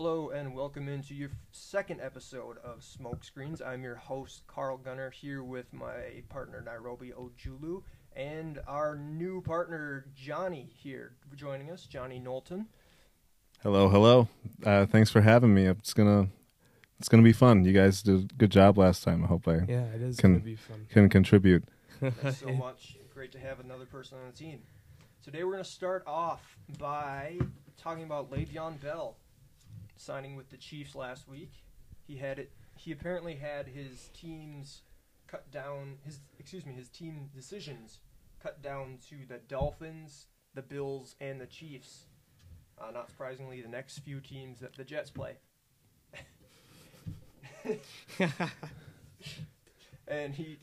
[0.00, 3.60] Hello and welcome into your second episode of Smoke Screens.
[3.60, 7.82] I'm your host Carl Gunner here with my partner Nairobi Ojulu
[8.14, 12.66] and our new partner Johnny here joining us, Johnny Knowlton.
[13.64, 14.28] Hello, hello.
[14.64, 15.66] Uh, thanks for having me.
[15.66, 16.28] It's gonna
[17.00, 17.64] it's gonna be fun.
[17.64, 19.24] You guys did a good job last time.
[19.24, 20.86] I hope I Yeah, it is Can- going to be fun.
[20.90, 21.64] can contribute.
[22.00, 22.98] Thanks so much.
[23.12, 24.60] Great to have another person on the team.
[25.24, 27.40] Today we're going to start off by
[27.76, 29.16] talking about Le'Veon Bell
[30.00, 31.52] signing with the Chiefs last week.
[32.06, 32.52] He had it.
[32.76, 34.82] He apparently had his teams
[35.26, 35.98] cut down.
[36.04, 37.98] His excuse me, his team decisions
[38.42, 42.06] cut down to the Dolphins, the Bills, and the Chiefs.
[42.80, 45.36] Uh, not surprisingly, the next few teams that the Jets play.
[50.08, 50.58] and he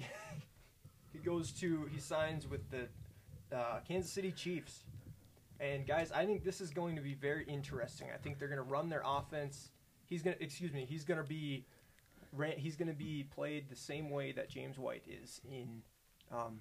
[1.13, 2.87] he goes to he signs with the
[3.55, 4.83] uh, Kansas City Chiefs.
[5.59, 8.07] And guys, I think this is going to be very interesting.
[8.13, 9.69] I think they're going to run their offense.
[10.05, 10.85] He's going to excuse me.
[10.87, 11.65] He's going to be
[12.57, 15.81] he's going to be played the same way that James White is in
[16.31, 16.59] um,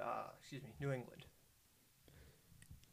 [0.00, 1.24] uh, excuse me, New England.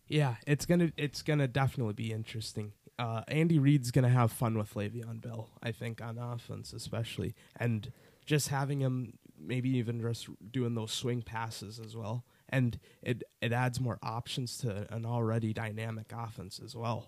[0.07, 2.73] Yeah, it's gonna it's gonna definitely be interesting.
[2.99, 7.91] Uh, Andy Reid's gonna have fun with Le'Veon Bell, I think, on offense especially, and
[8.25, 13.51] just having him maybe even just doing those swing passes as well, and it it
[13.51, 17.07] adds more options to an already dynamic offense as well,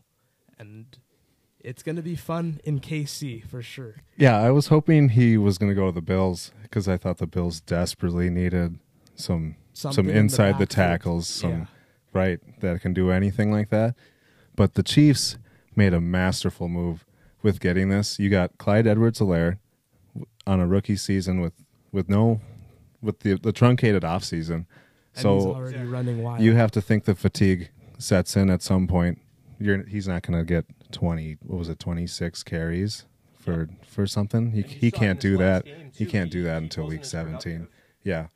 [0.59, 0.97] and
[1.59, 3.95] it's gonna be fun in KC for sure.
[4.15, 7.27] Yeah, I was hoping he was gonna go to the Bills because I thought the
[7.27, 8.79] Bills desperately needed
[9.15, 11.65] some Something some in the inside the, tackles, some Yeah.
[12.13, 13.95] right that can do anything like that.
[14.55, 15.37] But the Chiefs
[15.75, 17.05] made a masterful move
[17.43, 18.17] with getting this.
[18.17, 19.59] You got Clyde Edwards-Helaire
[20.47, 21.53] on a rookie season with
[21.91, 22.41] with no
[23.01, 24.65] with the the truncated off season.
[25.17, 26.41] And So he's already running wild.
[26.41, 29.19] you have to think the fatigue sets in at some point.
[29.59, 33.05] You're he's not going to get 20 what was it 26 carries
[33.39, 34.51] for for something.
[34.51, 35.65] He And he can't do that.
[35.95, 37.35] He can't do that until week 17.
[37.41, 37.67] productive.
[38.03, 38.27] Yeah.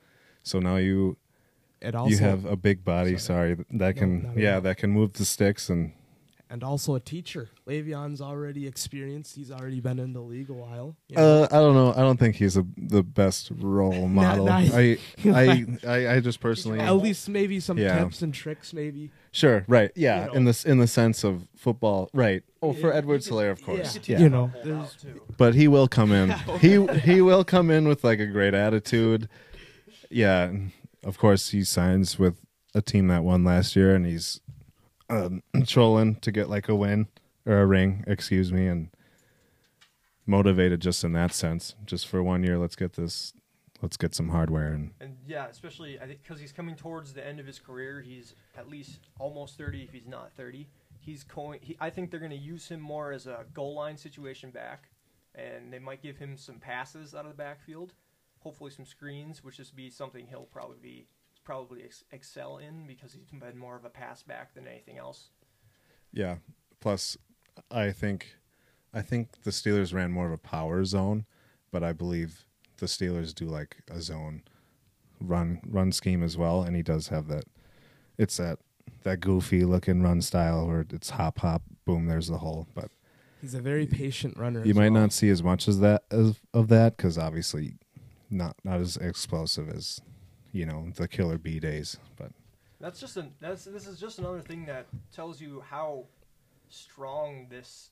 [0.43, 1.17] So now you
[1.79, 4.89] it also you have a big body, sorry, that can not at yeah, that can
[4.91, 5.93] move the sticks and
[6.51, 7.49] and also a teacher.
[7.65, 9.35] Le'Veon's already experienced.
[9.37, 10.97] He's already been in the league a while.
[11.07, 11.43] you know?
[11.43, 11.93] uh, I don't know.
[11.93, 14.45] I don't think he's a, the best role model.
[14.47, 17.99] not- I, I I I just personally At least maybe some Yeah.
[18.03, 19.11] tips and tricks, maybe.
[19.31, 19.91] Sure, right.
[19.95, 20.33] Yeah, You know.
[20.33, 22.43] in this in the sense of football, right.
[22.61, 23.93] Oh, for Yeah, Edwards You of course.
[23.93, 24.19] could Yeah.
[24.19, 25.21] You know, how to hold there's- out, too.
[25.37, 26.31] but he will come in.
[26.59, 29.29] he he will come in with like a great attitude.
[30.09, 30.51] Yeah,
[31.03, 32.35] of course he signs with
[32.75, 34.41] a team that won last year, and he's
[35.11, 37.07] um, trolling to get like a win
[37.45, 38.89] or a ring, excuse me, and
[40.25, 41.75] motivated just in that sense.
[41.85, 43.33] Just for one year, let's get this,
[43.81, 47.25] let's get some hardware and And yeah, especially I think because he's coming towards the
[47.25, 50.67] end of his career, he's at least almost thirty if he's not thirty.
[50.99, 51.59] He's going.
[51.61, 54.89] He, I think they're going to use him more as a goal line situation back,
[55.35, 57.93] and they might give him some passes out of the backfield,
[58.39, 61.07] hopefully some screens, which is be something he'll probably be
[61.43, 65.29] probably ex- excel in because he's been more of a pass back than anything else.
[66.13, 66.37] Yeah.
[66.79, 67.17] Plus,
[67.69, 68.35] I think,
[68.93, 71.25] I think the Steelers ran more of a power zone,
[71.71, 72.45] but I believe
[72.77, 74.43] the Steelers do like a zone
[75.19, 77.43] run run scheme as well, and he does have that.
[78.17, 78.59] It's that
[79.03, 82.07] that goofy looking run style where it's hop hop boom.
[82.07, 82.89] There's the hole, but
[83.41, 84.63] He's a very patient runner.
[84.63, 85.01] you as might well.
[85.01, 87.73] not see as much as that as of that because obviously
[88.29, 89.99] not not as explosive as
[90.51, 92.31] you know the killer bee days, but.
[92.79, 96.05] That's just an that's this is just another thing that tells you how
[96.69, 97.91] strong this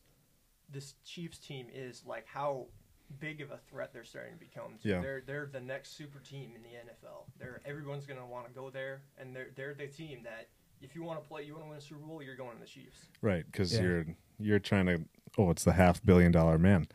[0.71, 2.65] this Chiefs team is, like how
[3.19, 4.73] big of a threat they're starting to become.
[4.81, 4.89] To.
[4.89, 5.01] Yeah.
[5.01, 7.25] They're they're the next super team in the NFL.
[7.39, 10.47] They're everyone's gonna want to go there, and they're they're the team that
[10.81, 12.61] if you want to play, you want to win a Super Bowl, you're going to
[12.61, 13.09] the Chiefs.
[13.21, 13.81] Right, because Yeah.
[13.81, 14.05] you're
[14.39, 15.01] you're trying to.
[15.37, 16.87] Oh, it's the half billion dollar man.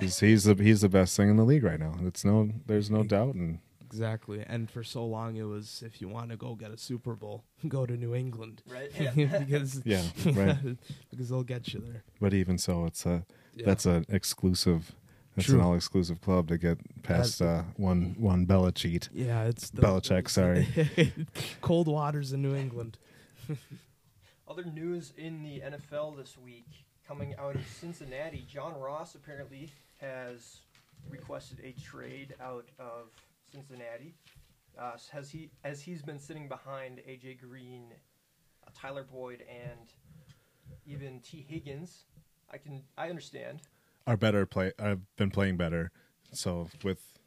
[0.00, 1.94] He's he's the he's the best thing in the league right now.
[2.02, 3.34] It's no there's no doubt.
[3.34, 4.44] And Exactly.
[4.46, 7.44] And for so long, it was if you want to go get a Super Bowl,
[7.68, 8.62] go to New England.
[8.68, 8.90] Right?
[9.16, 9.38] Yeah.
[9.38, 10.02] because yeah,
[10.32, 10.56] right.
[11.10, 12.02] because they'll get you there.
[12.20, 13.24] But even so, it's a
[13.54, 13.66] Yeah.
[13.66, 14.94] that's an exclusive.
[15.36, 15.58] That's True.
[15.58, 19.10] an all exclusive club to get past uh, one one Bella cheat.
[19.12, 20.66] yeah, it's the, Belichick, sorry.
[21.60, 22.96] cold waters in New England.
[24.48, 26.68] Other news in the NFL this week
[27.06, 28.46] coming out of Cincinnati.
[28.48, 29.70] John Ross apparently
[30.00, 30.60] has
[31.10, 33.08] requested a trade out of
[33.56, 34.14] Cincinnati.
[34.78, 37.94] Uh, has he as he's been sitting behind AJ Green,
[38.66, 39.92] uh, Tyler Boyd, and
[40.84, 42.04] even Tee Higgins.
[42.52, 43.62] I can I understand.
[44.06, 44.72] Are better play.
[44.78, 45.90] I've been playing better.
[46.32, 47.18] So with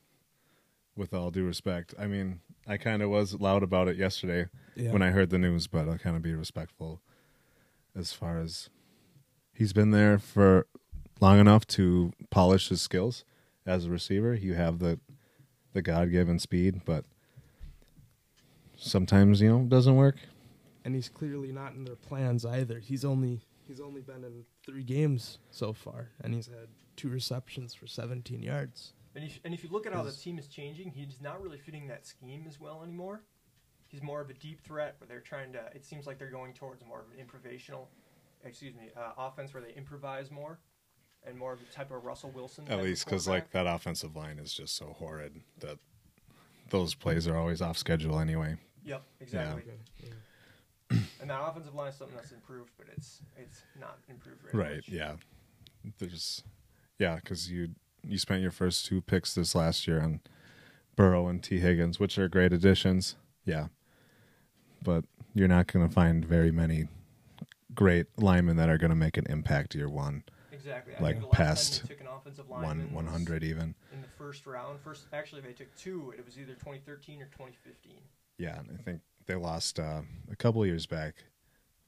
[0.96, 4.92] with all due respect, I mean, I kind of was loud about it yesterday Yeah.
[4.92, 7.02] when I heard the news, but I'll kind of be respectful
[7.96, 8.70] as far as
[9.54, 10.68] he's been there for
[11.22, 13.24] long enough to polish his skills
[13.66, 14.34] as a receiver.
[14.36, 15.00] You have the
[15.74, 17.06] the God given speed, but
[18.78, 20.16] sometimes you know it doesn't work.
[20.86, 22.80] and he's clearly not in their plans either.
[22.80, 27.74] He's only he's only been in three games so far, and he's had two receptions
[27.74, 28.94] for 17 yards.
[29.16, 31.58] And if, and if you look at how the team is changing, he's not really
[31.58, 33.22] fitting that scheme as well anymore.
[33.88, 35.62] He's more of a deep threat where they're trying to.
[35.74, 37.88] It seems like they're going towards more of an improvisational,
[38.44, 40.60] excuse me, uh, offense where they improvise more,
[41.28, 42.66] and more of the type of Russell Wilson.
[42.70, 45.78] At least because like that offensive line is just so horrid that
[46.70, 48.56] those plays are always off schedule anyway.
[48.86, 49.64] Yep, exactly.
[51.22, 54.76] And that offensive line is something that's improved, but it's it's not improved very Right.
[54.78, 54.90] much.
[54.90, 55.16] Yeah.
[56.00, 56.44] There's,
[56.98, 57.70] yeah, because you
[58.08, 60.22] you spent your first two picks this last year on
[60.96, 63.16] Burrow and Tee Higgins, which are great additions.
[63.46, 63.68] Yeah,
[64.84, 66.88] but you're not going to find very many
[67.76, 70.24] great linemen that are going to make an impact year one,
[70.60, 70.94] Exactly.
[70.98, 73.14] I Like think the last past time they took an offensive one lineman one was
[73.14, 73.76] hundred even.
[73.94, 74.80] in the first round.
[74.82, 76.14] First, actually, they took two.
[76.18, 77.94] It was either 2013 or 2015.
[78.38, 80.02] Yeah, and I think they lost uh,
[80.32, 81.16] a couple years back.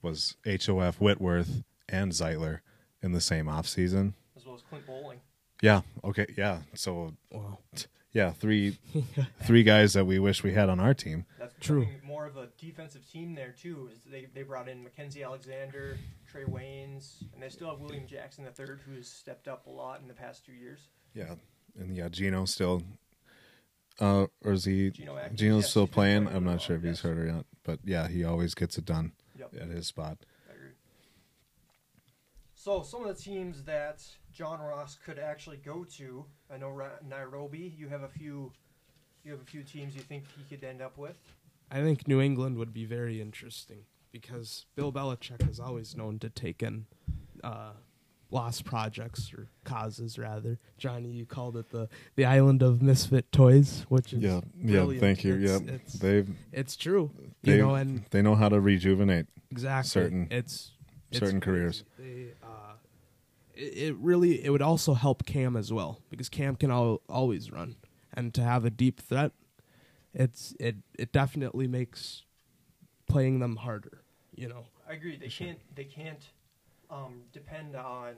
[0.02, 2.60] Was HOF Whitworth and Zeitler
[3.04, 4.14] in the same offseason.
[4.38, 5.20] as well as Clint Boling.
[5.62, 5.82] Yeah.
[6.04, 6.26] Okay.
[6.38, 6.60] Yeah.
[6.74, 7.60] So Wow.
[8.14, 8.78] Yeah, three
[9.44, 11.26] three guys that we wish we had on our team.
[11.40, 11.88] That's True.
[12.04, 13.90] more of a defensive team there too.
[13.92, 15.98] Is they they brought in Mackensie Alexander,
[16.32, 20.02] Trae Waynes, and they still have William Jackson III, who has stepped up a lot
[20.02, 20.80] in the past two years.
[21.14, 21.36] Yeah,
[21.80, 22.84] and yeah, Geno still,
[24.00, 24.90] uh, or is he?
[24.90, 26.24] Geno Atkins, Geno's yes, still playing.
[26.26, 27.02] playing I'm not sure if he's yes.
[27.02, 30.18] hurt or not, but yeah, he always gets it done Yep, at his spot.
[32.54, 37.00] So some of the teams that John Ross could actually go to, I know Ra-
[37.08, 37.74] Nairobi.
[37.78, 38.52] You have a few,
[39.24, 41.16] you have a few teams you think he could end up with.
[41.72, 46.30] I think New England would be very interesting because Bill Belichick is always known to
[46.30, 46.86] take in
[47.44, 47.72] uh,
[48.30, 50.60] lost projects or causes, rather.
[50.78, 55.00] Johnny, you called it the the island of misfit toys, which is Yeah, yeah.
[55.00, 55.36] Thank you.
[55.36, 57.12] It's, yeah, it's, they it's true.
[57.44, 59.28] they you know, and they know how to rejuvenate.
[59.50, 60.72] exactly certain- it's,
[61.10, 61.58] it's certain crazy.
[61.60, 61.84] careers.
[61.98, 62.28] They,
[63.62, 67.76] it, really it would also help Cam as well because Cam can al- always run,
[68.14, 69.32] and to have a deep threat,
[70.14, 72.24] it's it it definitely makes
[73.08, 74.04] playing them harder.
[74.36, 75.18] You know, I agree.
[75.18, 75.60] They can't.
[75.76, 76.26] They can't
[76.90, 78.16] um, depend on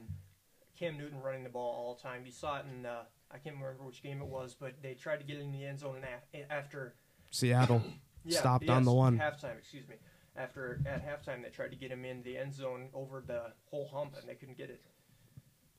[0.78, 2.24] Cam Newton running the ball all the time.
[2.25, 2.86] You saw it in.
[2.86, 5.66] Uh, I can't remember which game it was, but they tried to get in the
[5.66, 6.94] end zone and af- after
[7.31, 7.81] Seattle
[8.25, 9.18] yeah, stopped on the one.
[9.18, 9.57] halftime.
[9.57, 9.96] Excuse me.
[10.36, 13.88] After at halftime, they tried to get him in the end zone over the whole
[13.88, 14.81] hump, and they couldn't get it.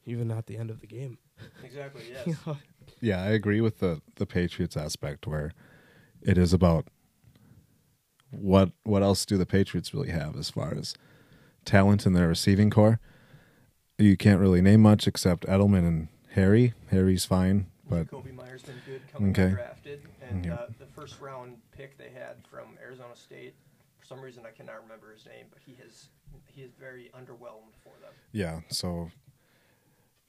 [0.06, 1.18] Even at the end of the game.
[1.62, 2.02] Exactly.
[2.26, 2.36] Yes.
[3.00, 5.52] Yeah, I agree with the the Patriots aspect where
[6.22, 6.86] it is about
[8.30, 10.94] what what else do the Patriots really have as far as
[11.64, 12.98] talent in their receiving corps.
[13.98, 16.72] You can't really name much except Edelman and Harry.
[16.90, 19.54] Harry's fine, but Kobe Meyer's been good coming Okay.
[19.54, 20.54] undrafted, and Yeah.
[20.54, 23.54] uh, the first round pick they had from Arizona State.
[24.00, 26.08] For some reason, I cannot remember his name, but he has
[26.46, 28.12] he is very underwhelmed for them.
[28.32, 29.10] yeah, so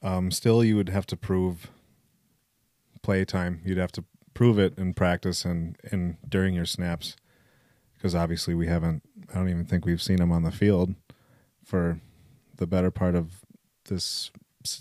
[0.06, 1.70] um still you would have to prove
[3.02, 3.60] play time.
[3.64, 4.04] You'd have to
[4.34, 7.16] prove it in practice and and during your snaps
[7.96, 10.94] because obviously we haven't I don't even think we've seen him on the field
[11.64, 12.00] for
[12.56, 13.42] the better part of
[13.88, 14.30] this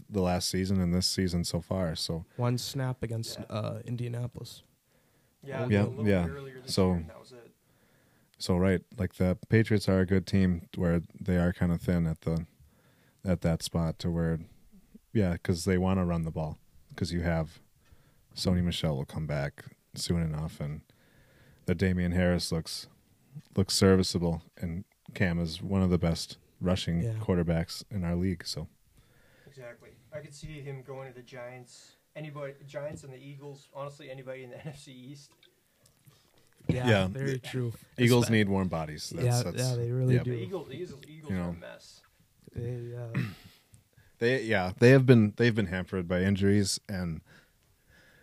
[0.10, 1.96] the last season and this season so far.
[1.96, 3.46] So One snap against Yeah.
[3.56, 4.64] uh, Indianapolis.
[5.44, 6.28] Yeah, Yeah, a little yeah.
[6.64, 7.52] this So- year, that was it.
[8.40, 12.08] so right, like the Patriots are a good team where they are kind of thin
[12.08, 12.46] at the
[13.24, 14.40] at that spot to where
[15.16, 17.60] yeah, because they want to run the ball because you have
[18.36, 20.82] Sony Michel will come back soon enough and
[21.66, 22.88] the Damien Harris looks
[23.56, 27.14] looks serviceable and Cam is one of the best rushing Yeah.
[27.22, 28.46] quarterbacks in our league.
[28.46, 28.68] So
[29.48, 29.90] Exactly.
[30.14, 31.96] I could see him going to the Giants.
[32.16, 33.68] Anybody, Giants and the Eagles.
[33.74, 35.32] Honestly, anybody in the NFC East.
[36.68, 37.08] Yeah, Yeah.
[37.08, 37.74] very true.
[37.98, 39.12] Eagles Espe- need warm bodies.
[39.16, 40.24] That's, yeah, that's, yeah, they really yeah.
[40.24, 40.34] Do.
[40.34, 41.50] Eagles, the Eagles, Eagles You are know.
[41.50, 42.02] a mess.
[42.54, 43.20] They, uh,
[44.20, 47.22] They yeah, they have been they've been hampered by injuries and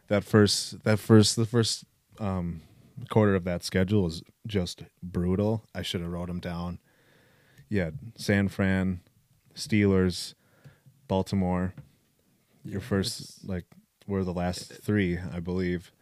[0.08, 1.84] that first that first the first
[2.18, 2.62] um
[3.10, 5.64] quarter of that schedule is just brutal.
[5.74, 6.78] I should have wrote them down.
[7.68, 9.00] Yeah, San Fran,
[9.54, 10.34] Steelers,
[11.08, 11.74] Baltimore.
[12.64, 13.64] Your Yeah, first like
[14.06, 15.92] were the last 3, I believe.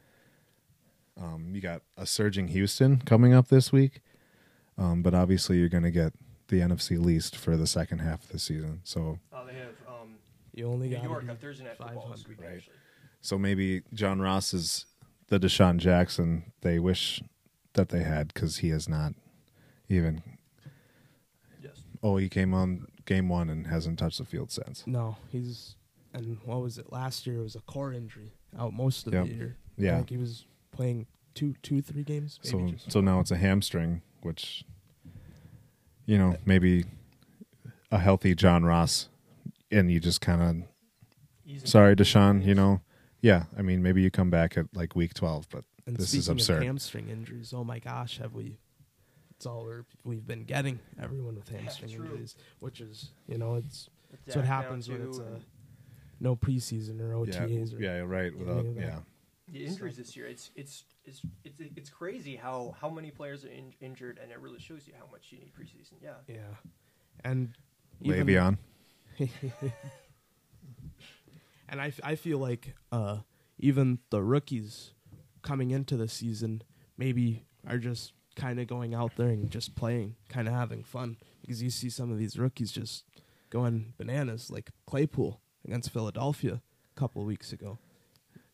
[1.20, 4.00] Um you got a surging Houston coming up this week.
[4.78, 6.12] Um but obviously you're going to get
[6.48, 8.80] the NFC least for the second half of the season.
[8.84, 9.68] So Uh, they have
[10.60, 12.40] you only New got York on Thursday night football this 500, week.
[12.40, 12.56] right.
[12.56, 12.74] Actually,
[13.20, 14.86] So maybe John Ross is
[15.28, 17.22] the DeSean Jackson they wish
[17.74, 19.14] that they had because he has not
[19.88, 20.22] even.
[21.62, 21.82] yes.
[22.02, 24.86] Oh, he came on game one and hasn't touched the field since.
[24.86, 25.76] No, he's
[26.12, 27.38] and what was it last year?
[27.38, 29.26] It was a core injury out most of Yep.
[29.26, 29.56] the year.
[29.78, 29.96] I Yeah.
[29.96, 32.38] think he was playing two, two, three games.
[32.44, 34.64] Maybe So just- so now it's a hamstring, which
[36.06, 36.84] you know maybe
[37.92, 39.08] a healthy John Ross,
[39.70, 40.42] and you just kind
[41.48, 42.80] of sorry DeSean, you know,
[43.20, 43.44] yeah.
[43.56, 46.28] I mean maybe you come back at like week twelve, but and this speaking is
[46.28, 46.58] absurd.
[46.58, 47.52] Of hamstring injuries.
[47.54, 48.58] Oh my gosh, have we?
[49.36, 50.78] It's all we're, we've been getting.
[51.02, 52.04] Everyone with hamstring true.
[52.04, 55.40] injuries, which is you know it's With it's what happens when it's a
[56.20, 57.74] no preseason or yeah, OTAs.
[57.74, 58.36] or, yeah, right.
[58.36, 58.98] Without, yeah,
[59.48, 60.26] the injuries this year.
[60.26, 64.38] It's it's it's it's it's crazy how how many players are in, injured, and it
[64.40, 65.94] really shows you how much you need preseason.
[66.02, 66.10] Yeah.
[66.28, 66.36] yeah,
[67.24, 67.50] and
[68.02, 68.58] even- Le'Veon.
[71.68, 73.18] and I, f- I feel like uh,
[73.58, 74.92] even the rookies
[75.42, 76.62] coming into the season
[76.96, 81.16] maybe are just kind of going out there and just playing, kind of having fun
[81.42, 83.04] because you see some of these rookies just
[83.50, 86.60] going bananas, like Claypool against Philadelphia
[86.96, 87.78] a couple of weeks ago.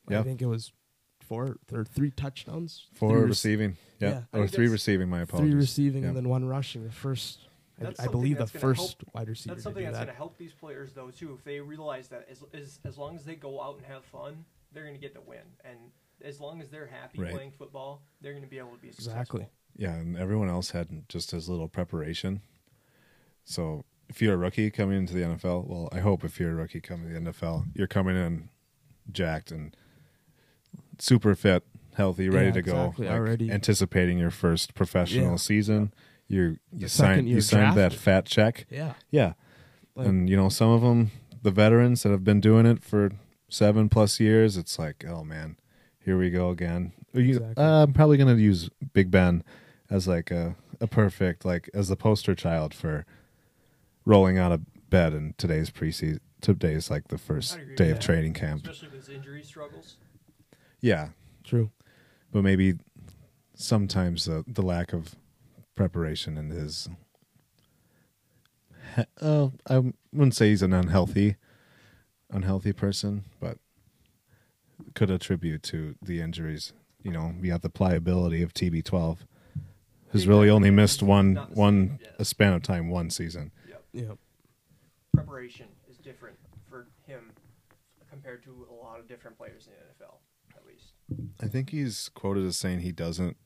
[0.09, 0.73] I think it was
[1.21, 4.41] four or three touchdowns, Four three rec- receiving, yeah, yeah.
[4.41, 5.09] Or three receiving.
[5.09, 5.51] My apologies.
[5.51, 6.85] three receiving, and then one rushing.
[6.85, 7.41] The first,
[7.79, 9.99] I, That's I believe, the that's gonna first wide receiver That's to something do that's
[9.99, 10.05] that.
[10.07, 11.35] going to help these players though too.
[11.35, 14.45] If they realize that as, as as long as they go out and have fun,
[14.73, 15.77] they're going to get the win, and
[16.25, 17.33] as long as they're happy Right.
[17.33, 19.13] playing football, they're going to be able to be successful.
[19.21, 19.47] Exactly.
[19.77, 22.41] Yeah, and everyone else had just as little preparation.
[23.45, 26.55] So if you're a rookie coming into the NFL, well, I hope if you're a
[26.55, 28.49] rookie coming to the NFL, you're coming in
[29.13, 29.77] jacked and
[30.99, 31.65] super fit,
[31.95, 33.51] healthy, ready Yeah, to go, exactly, like, already.
[33.51, 35.37] anticipating your first professional Yeah.
[35.37, 35.93] season.
[36.29, 38.67] You you The signed you you're signed that fat check.
[38.71, 38.95] Yeah.
[39.11, 39.35] Yeah,
[39.95, 41.11] Like- and you know some of them,
[41.43, 43.13] the veterans that have been doing it for
[43.49, 45.57] seven plus years, it's like, oh man,
[46.01, 46.93] here we go again.
[47.13, 47.63] You, Exactly.
[47.65, 49.45] uh, I'm probably gonna use Big Ben
[49.89, 53.07] as like a a perfect like as the poster child for
[54.05, 56.19] rolling out of bed in today's preseason.
[56.43, 58.01] Today's like the first day of that.
[58.03, 58.63] training camp.
[58.67, 59.97] especially with his injury struggles.
[60.81, 61.09] Yeah,
[61.45, 61.71] True.
[62.31, 62.75] but maybe
[63.55, 65.15] sometimes the the lack of
[65.87, 66.89] preparation and his.
[68.97, 69.79] he- Uh, I
[70.13, 71.37] wouldn't say he's an unhealthy,
[72.31, 73.59] unhealthy person, but
[74.95, 76.73] could attribute to the injuries.
[77.03, 79.19] You know, you have the pliability of TB12,
[80.09, 83.53] who's Yeah, really only missed one one a span of time, one season.
[83.69, 83.85] Yep.
[83.93, 84.13] Yeah.
[85.15, 86.37] Preparation is different
[86.69, 87.33] for him
[88.11, 90.15] compared to a lot of different players in the NFL,
[90.57, 90.93] at least.
[91.43, 93.37] I think he's quoted as saying he doesn't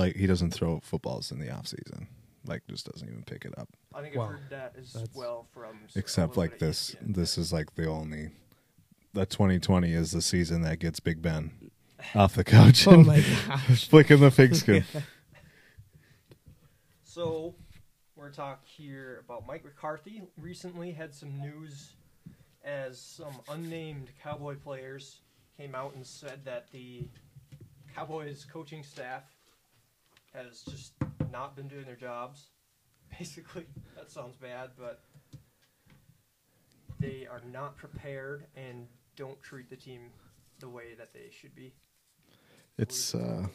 [0.00, 2.08] like he doesn't throw footballs in the off season,
[2.46, 3.68] like just doesn't even pick it up.
[3.94, 4.24] I think Wow.
[4.24, 7.14] I've heard that as That's- well from except like bit of this ESPN.
[7.14, 8.30] this is like the only
[9.12, 11.70] the 2020 is the season that gets big ben
[12.14, 13.88] off the couch Oh and my gosh.
[13.88, 14.84] flicking the pigskin
[17.02, 17.56] So,
[18.14, 20.22] we're going to talk here about Mike McCarthy.
[20.40, 21.94] Recently had some news
[22.64, 25.20] as some unnamed Cowboy players
[25.56, 27.08] came out and said that the
[27.94, 29.24] Cowboys coaching staff
[30.34, 30.92] has just
[31.32, 32.48] not been doing their jobs.
[33.18, 35.02] Basically, that sounds bad, but
[37.00, 40.10] they are not prepared and don't treat the team
[40.60, 41.72] the way that they should be.
[42.78, 43.46] it's uh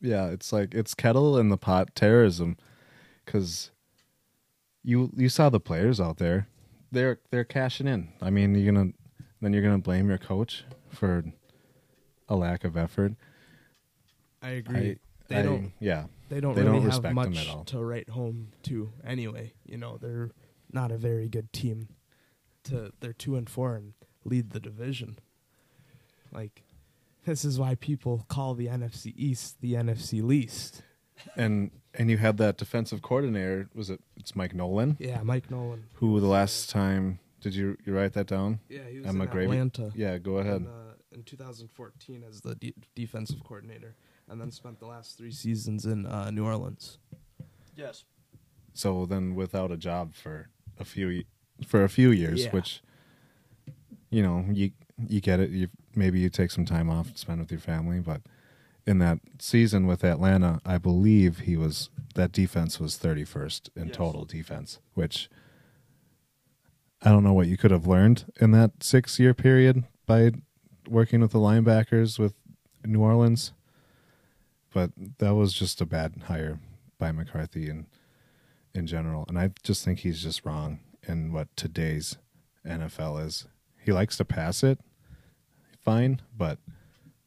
[0.00, 2.56] yeah it's like it's kettle in the pot terrorism
[3.24, 3.70] because
[4.82, 6.48] you you saw the players out there
[6.90, 8.90] they're they're cashing in i mean you're gonna
[9.40, 11.22] then you're gonna blame your coach for
[12.28, 13.12] a lack of effort
[14.42, 14.90] I agree.
[14.92, 14.96] I,
[15.28, 15.72] they I- don't.
[15.80, 17.64] yeah They don't they really don't have much him at all.
[17.64, 19.52] to write home to anyway.
[19.66, 20.30] You know, they're
[20.72, 21.88] not a very good team.
[22.64, 23.92] To they're two and four and
[24.24, 25.18] lead the division.
[26.32, 26.62] Like,
[27.24, 30.82] this is why people call the NFC East the NFC least.
[31.36, 35.84] and and you had that defensive coordinator was it it's mike nolan Yeah, Mike Nolan.
[35.94, 39.30] who the last time did you you write that down Yeah, he was Emma in
[39.30, 39.44] Gravy?
[39.52, 39.92] Atlanta.
[39.94, 43.94] yeah go ahead In, uh, in 2014 as the de- defensive coordinator,
[44.28, 46.98] and then spent the last three seasons in uh, New Orleans.
[47.76, 48.04] Yes.
[48.72, 51.24] so then without a job for a few
[51.66, 52.50] for a few years Yeah.
[52.52, 52.82] which
[54.10, 54.70] you know you
[55.08, 57.98] you get it you maybe you take some time off to spend with your family
[58.00, 58.20] but
[58.86, 63.96] in that season with Atlanta I believe he was that defense was 31st in Yes.
[63.96, 65.28] total defense which
[67.02, 70.30] I don't know what you could have learned in that 6 year period by
[70.88, 72.34] working with the linebackers with
[72.84, 73.52] New Orleans
[74.74, 76.58] but that was just a bad hire
[76.98, 77.86] by McCarthy and
[78.74, 79.24] in general.
[79.28, 82.16] And I just think he's just wrong in what today's
[82.66, 83.46] NFL is.
[83.82, 84.80] He likes to pass it,
[85.80, 86.58] fine, but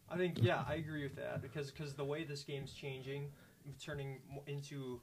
[0.09, 3.29] I think yeah, I agree with that because cause the way this game's changing,
[3.81, 4.99] turning into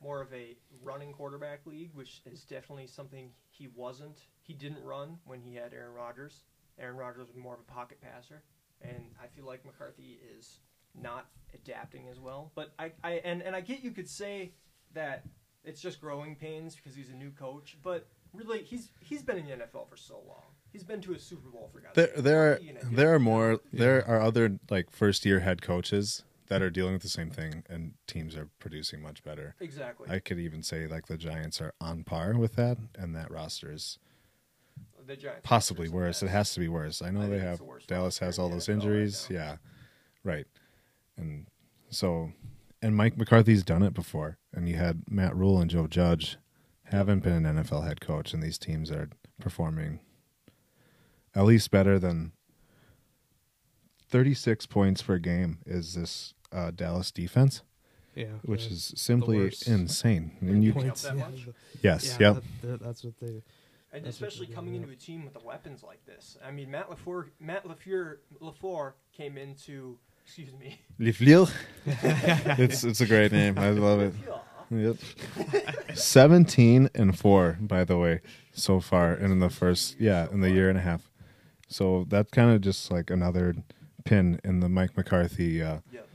[0.00, 4.26] more of a running quarterback league, which is definitely something he wasn't.
[4.42, 6.44] He didn't run when he had Aaron Rodgers.
[6.78, 8.42] Aaron Rodgers was more of a pocket passer,
[8.80, 10.58] and I feel like McCarthy is
[10.94, 12.52] not adapting as well.
[12.54, 14.52] But I, I and, and I get you could say
[14.94, 15.24] that
[15.64, 19.46] it's just growing pains because he's a new coach, but really he's he's been in
[19.46, 20.42] the NFL for so long.
[20.72, 22.24] He's been to a Super Bowl for God's There, sake.
[22.24, 22.96] there, What are, are you gonna do?
[22.96, 23.60] there are more.
[23.72, 27.62] There are other like first year head coaches that are dealing with the same thing,
[27.68, 29.54] and teams are producing much better.
[29.60, 30.08] exactly.
[30.10, 33.72] I could even say like the Giants are on par with that, and that roster
[33.72, 33.98] is
[35.06, 36.22] the Giants possibly worse.
[36.22, 37.02] It has to be worse.
[37.02, 39.26] I know I they have the Dallas has all those NFL right injuries.
[39.30, 39.36] now.
[39.36, 39.56] yeah,
[40.24, 40.46] right.
[41.20, 41.46] And
[41.90, 42.32] so,
[42.82, 46.38] and Mike McCarthy's done it before, and you had Matt Rhule and Joe Judge
[46.84, 49.10] haven't been an NFL head coach, and these teams are
[49.40, 50.00] performing
[51.34, 52.32] at least better than
[54.08, 55.58] thirty six points per game.
[55.66, 57.62] Is this uh, Dallas defense,
[58.14, 59.68] Yeah, which the- is simply worst.
[59.68, 60.36] insane.
[60.40, 61.02] And you, Points.
[61.02, 61.46] that much?
[61.82, 62.42] yes, yeah, yep.
[62.62, 63.42] that- that- that's what they.
[63.92, 66.38] And especially coming doing, into a team with the weapons like this.
[66.44, 69.98] I mean, Matt LaFleur, Matt LaFleur, LaFleur came into.
[70.30, 70.80] Excuse me.
[71.00, 71.08] Le
[71.86, 73.58] it's it's a great name.
[73.58, 74.14] I love it.
[74.70, 74.96] Yep.
[75.94, 78.20] 17 and 4 by the way
[78.52, 81.10] so far and in the first yeah in the year and a half
[81.66, 83.56] so that kind of just like another
[84.04, 86.08] pin in the mike mccarthy uh, Yep.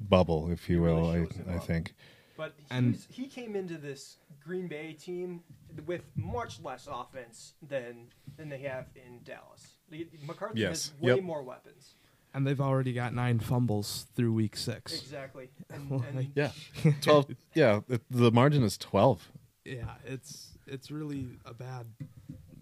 [0.00, 1.94] bubble if you It really will i, I think
[2.36, 5.44] But And- he came into this Green Bay team
[5.86, 9.78] with much less offense than than they have in Dallas.
[10.26, 10.88] McCarthy Yes.
[10.90, 11.22] has way Yep.
[11.24, 11.94] more weapons.
[12.34, 15.00] And they've already got nine fumbles through week six.
[15.00, 15.48] Exactly.
[15.70, 16.50] And, and yeah
[17.00, 19.28] 12 yeah the, the margin is 12
[19.64, 21.86] Yeah, it's it's really a bad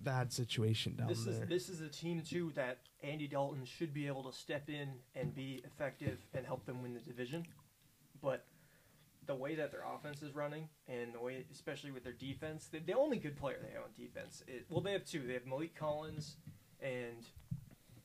[0.03, 1.17] bad situation down there.
[1.17, 1.43] this there.
[1.45, 4.89] is this is a team too that Andy Dalton should be able to step in
[5.15, 7.45] and be effective and help them win the division.
[8.21, 8.45] But
[9.27, 12.79] the way that their offense is running and the way, especially with their defense, the,
[12.81, 15.27] the only good player they have on defense, is, well, they have two.
[15.27, 16.37] They have Maliek Collins
[16.81, 17.25] and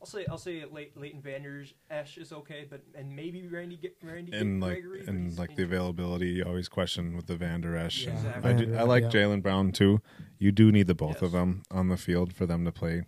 [0.00, 4.04] I'll say I'll say Ley- Leighton Vander Esch is okay, but and maybe Randy Ge-
[4.04, 7.60] Randy and like Gregory, but and like the availability you always question with the Van
[7.62, 8.04] Der Esch.
[8.06, 8.50] Yeah, Exactly.
[8.50, 9.08] I, do, I like yeah.
[9.10, 10.00] Jalen Brown too.
[10.38, 11.22] You do need the both Yes.
[11.22, 13.06] of them on the field for them to play.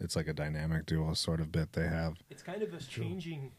[0.00, 2.14] It's like a dynamic duo sort of bit they have.
[2.28, 3.52] It's kind of a changing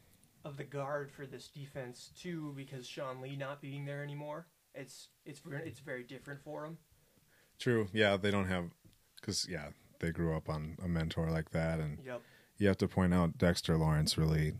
[0.43, 4.47] of the guard for this defense too, because Sean Lee not being there anymore.
[4.75, 6.77] It's it's it's very different for him.
[7.59, 7.87] True.
[7.93, 8.71] Yeah, they don't have
[9.21, 9.67] because yeah,
[10.01, 12.21] they grew up on a mentor like that, and Yep.
[12.57, 14.53] You have to point out Dexter Lawrence really.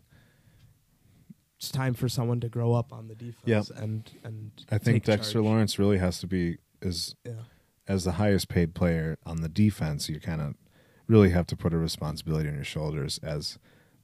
[1.58, 3.80] it's time for someone to grow up on the defense Yep.
[3.84, 5.46] and and I think Dexter charge.
[5.46, 7.44] Lawrence really has to be is Yeah.
[7.88, 10.10] as the highest paid player on the defense.
[10.10, 10.56] You kind of
[11.08, 13.58] really have to put a responsibility on your shoulders as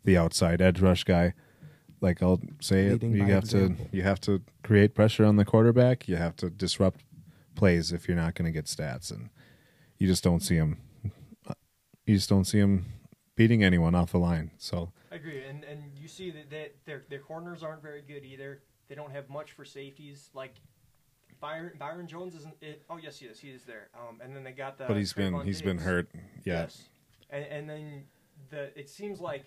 [0.06, 1.34] the outside edge rush guy.
[2.02, 3.86] Like I'll say it, you have example.
[3.92, 6.08] to you have to create pressure on the quarterback.
[6.08, 7.02] You have to disrupt
[7.56, 9.30] plays if you're not going to get stats, and
[9.98, 10.78] you just don't see him.
[11.46, 11.54] Uh,
[12.06, 12.86] you just don't see him
[13.40, 14.52] beating anyone off the line.
[14.58, 18.24] So I agree, and and you see that that their their corners aren't very good
[18.26, 18.62] either.
[18.90, 20.30] They don't have much for safeties.
[20.34, 20.56] Like
[21.40, 22.54] Byron Byron Jones isn't.
[22.62, 23.40] It, oh yes, he is.
[23.40, 23.88] He is there.
[23.96, 24.86] Um, and then they got the.
[24.86, 26.10] but he's been he's been hurt.
[26.44, 26.90] Yeah, Yes.
[27.30, 28.04] And and then
[28.50, 29.46] the it seems like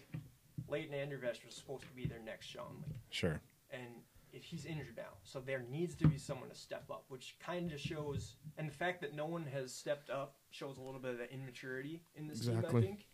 [0.68, 3.40] Leighton Vander Esch was supposed to be their next Sean Lee, sure.
[3.70, 3.85] and
[4.33, 7.70] if he's injured now, so there needs to be someone to step up, which kind
[7.72, 8.37] of shows.
[8.57, 11.31] And the fact that no one has stepped up shows a little bit of the
[11.31, 12.83] immaturity in this team, I Exactly.
[12.83, 13.07] think,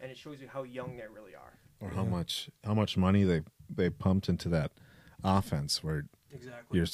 [0.00, 1.58] and it shows you how young they really are.
[1.80, 2.10] Or how Yeah.
[2.10, 4.72] much how much money they they pumped into that
[5.22, 6.78] offense where Exactly.
[6.78, 6.86] your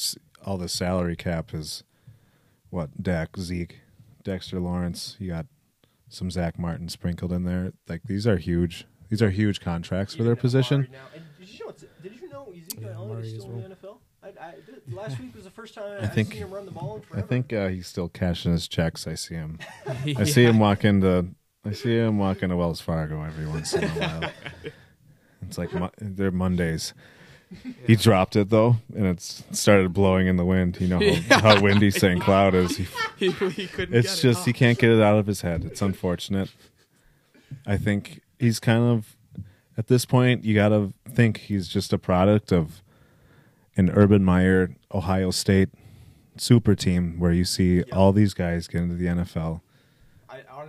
[0.45, 1.83] all the salary cap is
[2.71, 3.81] what Dak, Zeke,
[4.23, 5.17] Dexter Lawrence.
[5.19, 5.47] You got
[6.09, 7.73] some Zack Martin sprinkled in there.
[7.89, 8.87] Like these are huge.
[9.09, 10.87] These are huge contracts for their position.
[10.87, 11.07] Amari Now.
[11.15, 11.73] And did you know?
[12.03, 13.99] Did you know Ezekiel Yeah, Elliott is as still in the NFL?
[14.23, 16.67] I, I, th- last week was the first time I I, think- seen him run
[16.67, 19.07] the ball in I think uh, he's still cashing his checks.
[19.07, 19.59] I see him.
[19.87, 20.25] I Yeah.
[20.25, 21.29] see him walk into.
[21.64, 24.33] I see him walking to Wells Fargo every once in a while.
[25.42, 26.92] It's like mo- they're Mondays.
[27.85, 30.79] He dropped it though, and it's started blowing in the wind.
[30.81, 32.20] You know how, how windy St.
[32.20, 32.77] Cloud is.
[32.77, 35.40] He he, he couldn't it's get it just he can't get it out of his
[35.40, 35.64] head.
[35.64, 36.51] It's unfortunate.
[37.66, 39.16] I think he's kind of
[39.77, 42.83] at this point you got to think he's just a product of
[43.77, 45.70] an Urban Meyer Ohio State
[46.37, 49.62] super team where you see all these guys get into the NFL.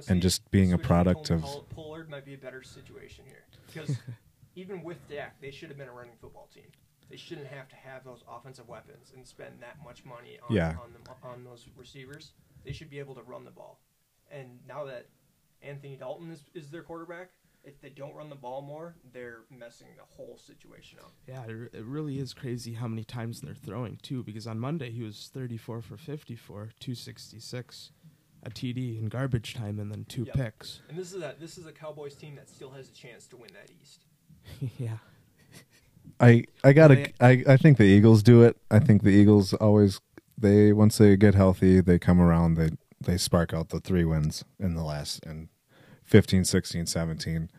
[0.01, 3.25] I, honestly, and just being a product of- Poll- Pollard might be a better situation
[3.27, 3.97] here because
[4.55, 6.65] even with Dak, they should have been a running football team.
[7.09, 10.69] They shouldn't have to have those offensive weapons and spend that much money on Yeah.
[10.81, 12.31] on, them, on those receivers.
[12.63, 13.79] They should be able to run the ball.
[14.31, 15.07] And now that
[15.61, 17.31] Anthony Dalton is, is their quarterback,
[17.63, 21.11] if they don't run the ball more, they're messing the whole situation up.
[21.27, 24.23] Yeah, it, it really is crazy how many times they're throwing too.
[24.23, 27.91] Because on Monday he was 34 for 54, 266,
[28.43, 30.35] a TD in garbage time, and then two Yep.
[30.35, 30.81] picks.
[30.89, 33.37] And this is a this is a Cowboys team that still has a chance to
[33.37, 34.05] win that East.
[34.79, 34.97] yeah,
[36.19, 38.57] I I gotta They- I I think the Eagles do it.
[38.69, 39.99] I think the Eagles always
[40.37, 42.69] they once they get healthy, they come around, they
[43.03, 45.49] they spark out the three wins in the last and
[46.03, 47.49] 15, 16, 17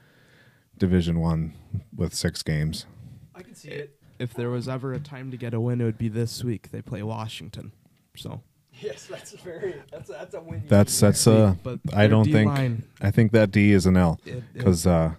[0.79, 1.55] Division 1
[1.97, 2.87] with 6 games.
[3.35, 3.99] I can see it.
[4.19, 6.71] if there was ever a time to get a win, it would be this week.
[6.71, 7.73] They play Washington,
[8.17, 8.43] so
[8.83, 10.63] Yes, that's a very that's a, that's a win.
[10.69, 11.47] That's that's there.
[11.47, 14.65] uh But I don't think D-line, I think that D is an L it- it-
[14.65, 15.15] cuz uh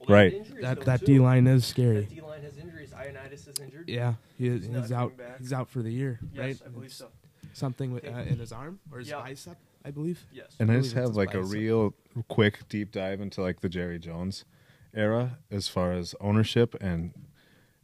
[0.00, 0.60] Well, right.
[0.62, 1.06] that that too.
[1.06, 2.04] D line is That scary.
[2.06, 2.90] D line has injuries.
[2.92, 3.88] Ionitis is injured.
[3.88, 5.16] Yeah, he, He's he's out.
[5.16, 5.38] back.
[5.38, 6.58] He's out for the year, Yes, right?
[6.66, 7.08] I believe It's so.
[7.52, 9.20] Something with, uh, in his arm or his Yeah.
[9.20, 10.24] bicep, I believe.
[10.32, 10.54] Yes.
[10.60, 11.94] And I believe just have his like a real
[12.28, 14.44] quick deep dive into like the Jerry Jones
[14.94, 17.12] era as far as ownership and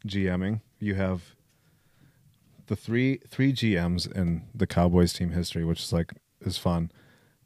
[0.06, 0.60] GMing.
[0.78, 1.34] You have
[2.66, 6.90] the three three GMs in the Cowboys team history, which is like is fun.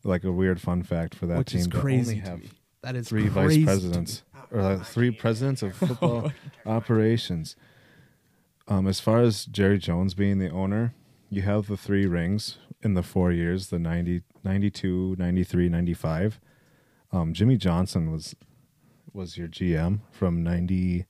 [0.04, 2.40] Like a weird fun fact for that which team is to crazy only to have
[2.40, 2.50] me.
[2.82, 6.32] That is three crazy vice presidents or uh, three presidents of football
[6.64, 7.56] operations.
[8.68, 10.94] Um, as far as Jerry Jones being the owner,
[11.30, 16.40] you have the three rings in the four years the 90, 92, 93, 95.
[17.10, 18.36] Um, Jimmy Johnson was
[19.12, 21.06] was your GM from 90,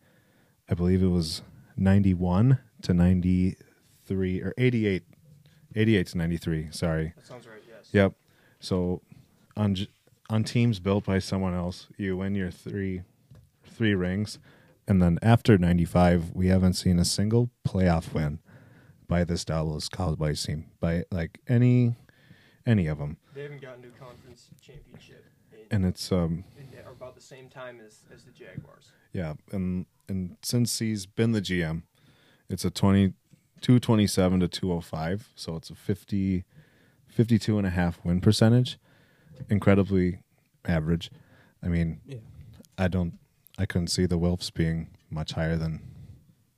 [0.71, 1.43] I believe it was
[1.77, 2.95] 91 to
[4.11, 5.03] 93 or 88,
[5.75, 6.69] 88 to 93.
[6.71, 7.13] Sorry.
[7.17, 7.63] That sounds right.
[7.69, 7.89] Yes.
[7.93, 8.15] Yep.
[8.61, 9.03] So
[9.57, 9.77] on
[10.31, 13.03] on teams built by someone else, you win your three
[13.65, 14.39] three rings,
[14.87, 18.41] and then after '95, we haven't seen a single playoff win
[19.07, 21.95] by this Dallas Cowboys team by like any
[22.67, 26.67] any of them, They haven't gotten to a conference championship in, and it's um in
[26.91, 28.91] about the same time as, as the Jaguars.
[29.13, 31.83] yeah, and and since he's been the GM,
[32.51, 33.13] it's a 20,
[33.61, 36.45] 227 to 205, so it's a 50,
[37.07, 38.79] 52 and a half win percentage,
[39.51, 40.19] incredibly
[40.65, 41.11] average.
[41.63, 42.19] I mean, Yeah.
[42.77, 43.19] I don't.
[43.59, 45.81] I couldn't see the Wilfs being much higher than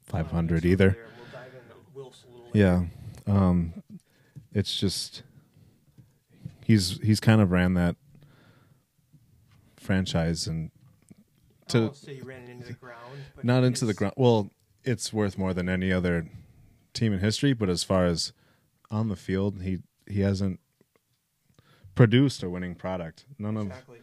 [0.09, 0.99] Uh, 500 so either.
[1.17, 2.51] We'll dive into a little.
[2.53, 2.85] Yeah,
[3.27, 3.83] um,
[4.53, 5.23] it's just
[6.65, 7.97] he's he's kind of ran that
[9.79, 10.71] franchise and
[11.69, 14.15] to ran it into the ground, not into the ground.
[14.17, 14.51] Well,
[14.85, 16.27] it's worth more than any other
[16.93, 18.33] team in history, but as far as
[18.91, 20.61] on the field, he he hasn't
[21.95, 23.27] produced a winning product.
[23.39, 23.99] None of Exactly.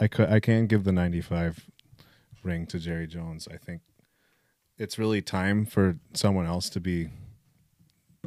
[0.00, 1.68] I could I can't give the 95
[2.42, 3.48] ring to Jerry Jones.
[3.50, 3.82] I think
[4.78, 7.10] it's really time for someone else to be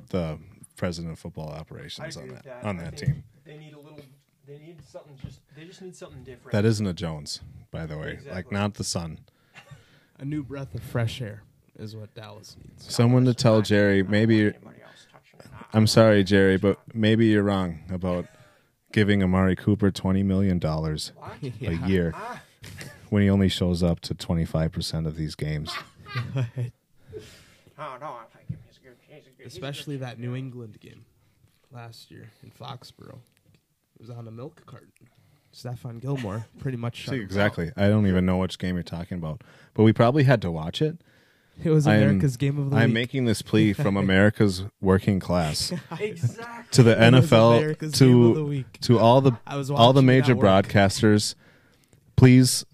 [0.09, 0.37] the
[0.77, 2.63] president of football operations on that, that.
[2.63, 3.23] on I that think team.
[3.45, 3.99] They need a little.
[4.45, 5.17] They need something.
[5.23, 6.51] Just they just need something different.
[6.51, 8.19] That isn't a Jones, by the way.
[8.31, 9.19] Like not the son.
[10.17, 11.43] A new breath of fresh air
[11.77, 12.93] is what Dallas needs.
[12.93, 15.65] Someone to tell Jerry maybe you're, Anybody else touching it.
[15.73, 18.25] I'm sorry, Jerry, but maybe you're wrong about
[18.91, 21.33] giving Amari Cooper 20 million dollars what?
[21.61, 22.41] a year Ah,
[23.09, 25.71] when he only shows up to 25% of these games.
[26.35, 26.41] oh
[27.77, 28.57] no, I like him.
[28.67, 28.95] He's good.
[29.07, 29.33] He's a good.
[29.37, 30.19] he's a Especially that.
[30.19, 31.05] New England game
[31.71, 33.19] last year in Foxborough.
[33.95, 34.89] It was on a milk carton.
[35.53, 37.71] Stephon Gilmore pretty much shut See, him exactly.
[37.77, 39.41] I don't even know which game you're talking about,
[39.73, 40.97] but we probably had to watch it.
[41.59, 41.65] Out.
[41.65, 42.83] It was I'm- America's game of the week.
[42.83, 42.93] I'm week.
[42.93, 46.65] making this plea from America's working class Exactly.
[46.71, 48.79] to the It was NFL America's game of the to week.
[48.81, 50.65] to all the I was all the watching it major work.
[50.67, 51.35] broadcasters.
[52.15, 52.65] Please,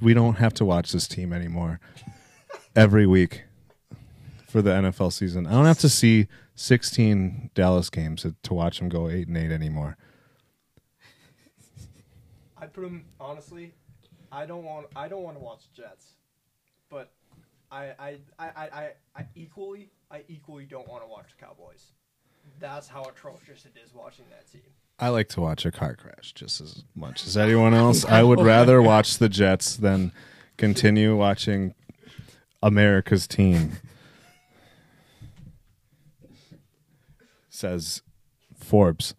[0.00, 1.80] we don't have to watch this team anymore
[2.76, 3.42] every week
[4.48, 5.46] for the NFL season.
[5.46, 9.36] I don't have to see 16 Dallas games to, to watch them go eight and
[9.36, 9.96] eight anymore.
[12.56, 13.72] I put him honestly.
[14.32, 14.86] I don't want.
[14.94, 16.12] I don't want to watch Jets,
[16.88, 17.10] but
[17.70, 21.92] I I, I, I, I I equally I equally don't want to watch the Cowboys.
[22.58, 24.62] That's how atrocious it is watching that team.
[24.98, 28.04] I like to watch a car crash just as much as anyone else.
[28.04, 30.12] I would rather watch the Jets than
[30.56, 31.74] continue watching
[32.62, 33.72] America's team.
[37.48, 38.02] Says
[38.58, 39.14] Forbes.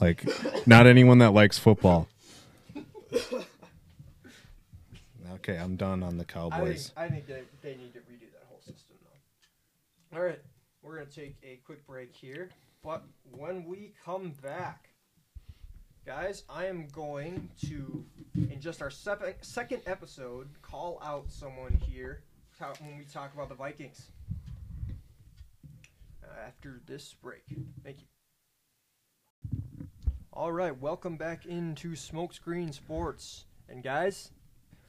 [0.00, 0.24] Like,
[0.66, 2.08] not anyone that likes football.
[5.46, 6.92] Okay, I'm done on the I think Cowboys.
[6.96, 10.16] I think they, they need to redo that whole system though.
[10.16, 10.40] All right,
[10.82, 12.48] we're gonna take a quick break here,
[12.82, 14.88] but when we come back,
[16.06, 22.22] guys, I am going to in just our sep- second episode call out someone here
[22.80, 24.12] when we talk about the Vikings.
[26.22, 27.44] Uh, after this break,
[27.84, 28.06] thank you.
[30.32, 33.44] All right, welcome back into Smokescreen Sports.
[33.68, 34.30] And guys,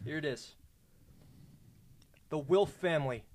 [0.06, 0.54] here it is.
[2.30, 3.26] The Wilf family.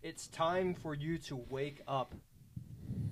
[0.00, 2.14] It's time for you to wake up.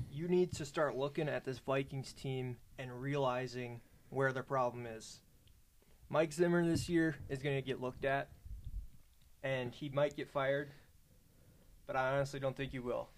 [0.09, 5.19] You need to start looking at this Vikings team and realizing where the problem is.
[6.09, 8.31] Mike Zimmer this year is going to get looked at,
[9.43, 10.71] and he might get fired,
[11.89, 13.11] but I honestly don't think he will.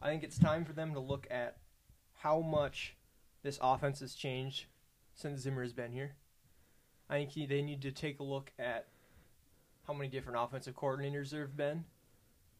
[0.00, 1.56] I think it's time for them to look at
[2.12, 2.96] how much
[3.42, 4.66] this offense has changed
[5.12, 6.14] since Zimmer has been here.
[7.08, 8.86] I think he, they need to take a look at
[9.86, 11.84] how many different offensive coordinators there have been,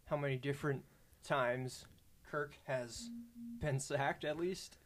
[0.07, 0.85] how many different
[1.23, 1.87] times
[2.31, 3.11] Kirk has
[3.61, 4.77] been sacked at least,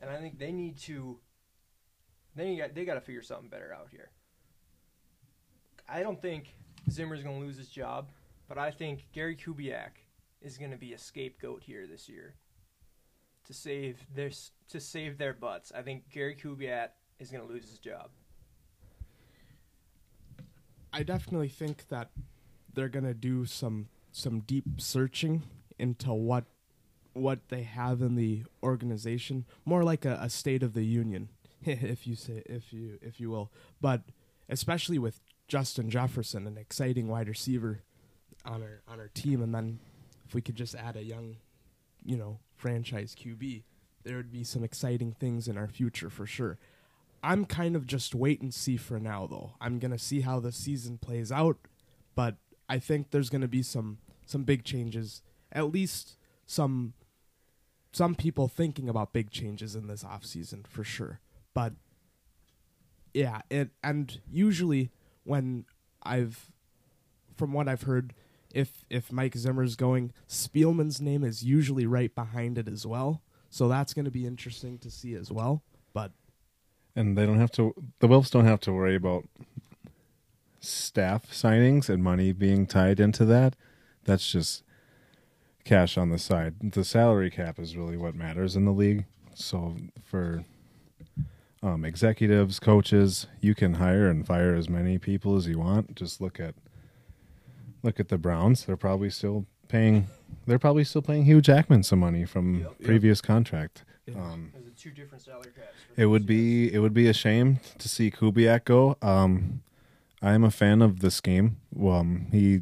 [0.00, 1.18] and I think they need to.
[2.34, 4.10] They got they got to figure something better out here.
[5.88, 6.54] I don't think
[6.90, 8.10] Zimmer's going to lose his job,
[8.48, 10.02] but I think Gary Kubiak
[10.40, 12.34] is going to be a scapegoat here this year
[13.46, 15.72] to save this to save their butts.
[15.74, 18.10] I think Gary Kubiak is going to lose his job.
[20.96, 22.08] I definitely think that
[22.72, 25.42] they're gonna do some some deep searching
[25.78, 26.44] into what
[27.12, 31.28] what they have in the organization, more like a, a state of the union,
[31.62, 33.52] if you say if you if you will.
[33.78, 34.04] But
[34.48, 37.82] especially with Justin Jefferson, an exciting wide receiver
[38.46, 39.80] on our on our team, and then
[40.26, 41.36] if we could just add a young,
[42.02, 43.64] you know, franchise QB,
[44.02, 46.56] there would be some exciting things in our future for sure.
[47.26, 49.54] I'm kind of just wait and see for now, though.
[49.60, 51.58] I'm gonna see how the season plays out,
[52.14, 52.36] but
[52.68, 55.22] I think there's gonna be some some big changes.
[55.50, 56.94] At least some
[57.92, 61.18] some people thinking about big changes in this off season for sure.
[61.52, 61.72] But
[63.12, 64.92] yeah, it and usually
[65.24, 65.64] when
[66.04, 66.52] I've
[67.36, 68.14] from what I've heard,
[68.54, 73.22] if if Mike Zimmer's going, Spielman's name is usually right behind it as well.
[73.50, 75.64] So that's going to be interesting to see as well.
[76.96, 77.74] And they don't have to.
[78.00, 79.28] The Wilfs don't have to worry about
[80.60, 83.54] staff signings and money being tied into that.
[84.04, 84.62] That's just
[85.64, 86.72] cash on the side.
[86.72, 89.04] The salary cap is really what matters in the league.
[89.34, 90.44] So for
[91.62, 95.94] um, executives, coaches, you can hire and fire as many people as you want.
[95.94, 96.54] Just look at
[97.82, 98.64] look at the Browns.
[98.64, 100.06] They're probably still paying.
[100.46, 102.82] They're probably still paying Hugh Jackman some money from Yep.
[102.82, 103.84] previous contract.
[104.06, 104.14] Yeah.
[104.22, 105.74] Um, Those two different salary caps.
[105.96, 108.96] it would be it would be a shame to see Kubiak go.
[109.02, 109.62] Um,
[110.22, 111.56] I'm a fan of this game.
[111.80, 112.60] Um, he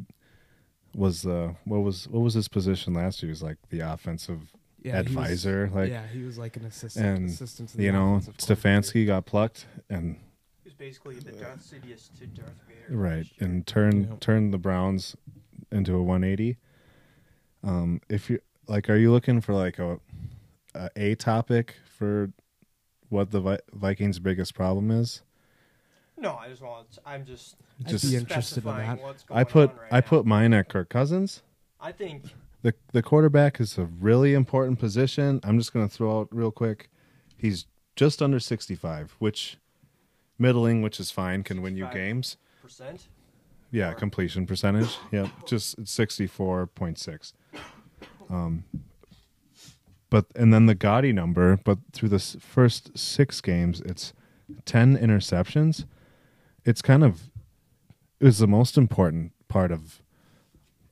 [0.95, 3.27] was uh, what was what was his position last year?
[3.27, 5.69] He was like the offensive yeah, he was- advisor.
[5.73, 7.05] like yeah, he was like an assistant.
[7.05, 8.21] and assistant to the you know.
[8.37, 10.15] Stefanski got plucked and
[10.63, 12.97] He was basically the Darth Sidious to Darth Vader.
[12.97, 14.19] right and turned Yep.
[14.19, 15.15] turned the Browns
[15.71, 16.57] into a 180.
[17.63, 19.99] Um, if you like, are you looking for like a
[20.75, 22.31] a, a topic for
[23.09, 25.21] what the Vi- Vikings' biggest problem is?
[26.17, 26.97] no, I just want.
[27.05, 27.55] I'm just.
[27.81, 29.01] I'd Just- be interested in that.
[29.01, 30.01] what's going I put on right I now.
[30.07, 31.41] put mine at Kirk Cousins.
[31.79, 32.23] I think
[32.61, 35.39] the the quarterback is a really important position.
[35.43, 36.89] I'm just going to throw out real quick.
[37.37, 37.65] He's
[37.97, 39.57] just under 65, which
[40.39, 42.37] middling, which is fine, can win you games.
[42.61, 43.07] percent.
[43.71, 44.97] Yeah, completion percentage.
[45.11, 47.33] Yep, just 64.6.
[48.29, 48.63] Um
[50.15, 54.13] but and then the gaudy number, but through the first 6 games it's
[54.63, 55.83] 10 interceptions.
[56.63, 57.29] It's kind of
[58.21, 60.01] it was the most important part of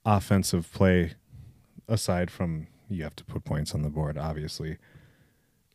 [0.04, 1.14] offensive play
[1.88, 4.78] aside from you have to put points on the board obviously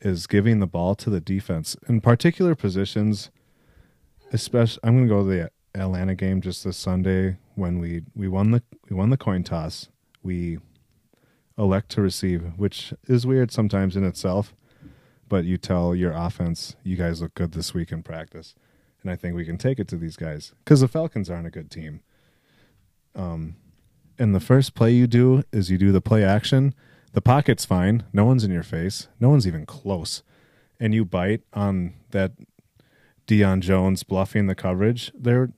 [0.03, 3.31] is giving the ball to the defense in particular positions
[4.31, 8.29] especially I'm going to go to the Atlanta game just this Sunday when we we
[8.29, 9.89] won the we won the coin toss
[10.23, 10.59] we
[11.59, 14.55] elect to receive which is weird sometimes in itself
[15.29, 18.55] but you tell your offense you guys look good this week in practice
[19.03, 21.51] and I think we can take it to these guys cuz the Falcons aren't a
[21.51, 22.01] good team
[23.15, 23.57] um
[24.19, 26.75] and the first play you do is you do the play action.
[27.13, 28.05] The pocket's fine.
[28.13, 29.09] No one's in your face.
[29.21, 30.23] No one's even close.
[30.81, 32.33] And you bite on that
[33.27, 35.13] Deion Jones bluffing the coverage.
[35.15, 35.51] There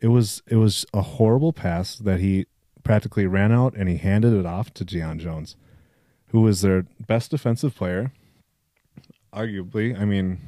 [0.00, 2.46] it was it was a horrible pass that he
[2.82, 5.56] practically ran out and he handed it off to Deion Jones,
[6.28, 8.12] who was their best defensive player.
[9.32, 10.38] Arguably, I mean,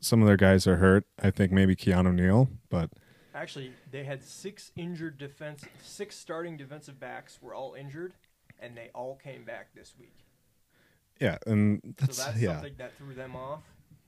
[0.00, 1.04] some of their guys are hurt.
[1.22, 2.90] I think maybe Keanu Neal, but
[3.34, 8.14] Actually, they had six injured defense, six starting defensive backs were all injured,
[8.58, 10.24] and they all came back this week.
[11.20, 12.54] yeah, and that's, so that's yeah.
[12.54, 13.60] something that threw them off,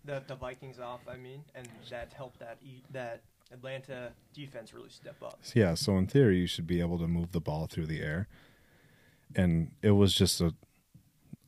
[0.06, 1.00] the the Vikings off.
[1.06, 3.20] I mean, and that helped that e- that
[3.52, 5.38] Atlanta defense really step up.
[5.54, 8.28] Yeah, so in theory, you should be able to move the ball through the air,
[9.34, 10.54] and it was just a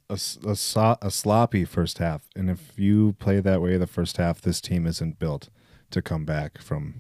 [0.08, 2.28] a, a so- a sloppy first half.
[2.34, 5.50] And if you play that way the first half, this team isn't built
[5.90, 6.94] to come back from.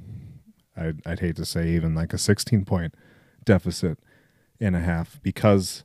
[0.76, 2.94] I'd I'd hate to say even like a 16 point
[3.44, 3.98] deficit
[4.60, 5.84] and a half because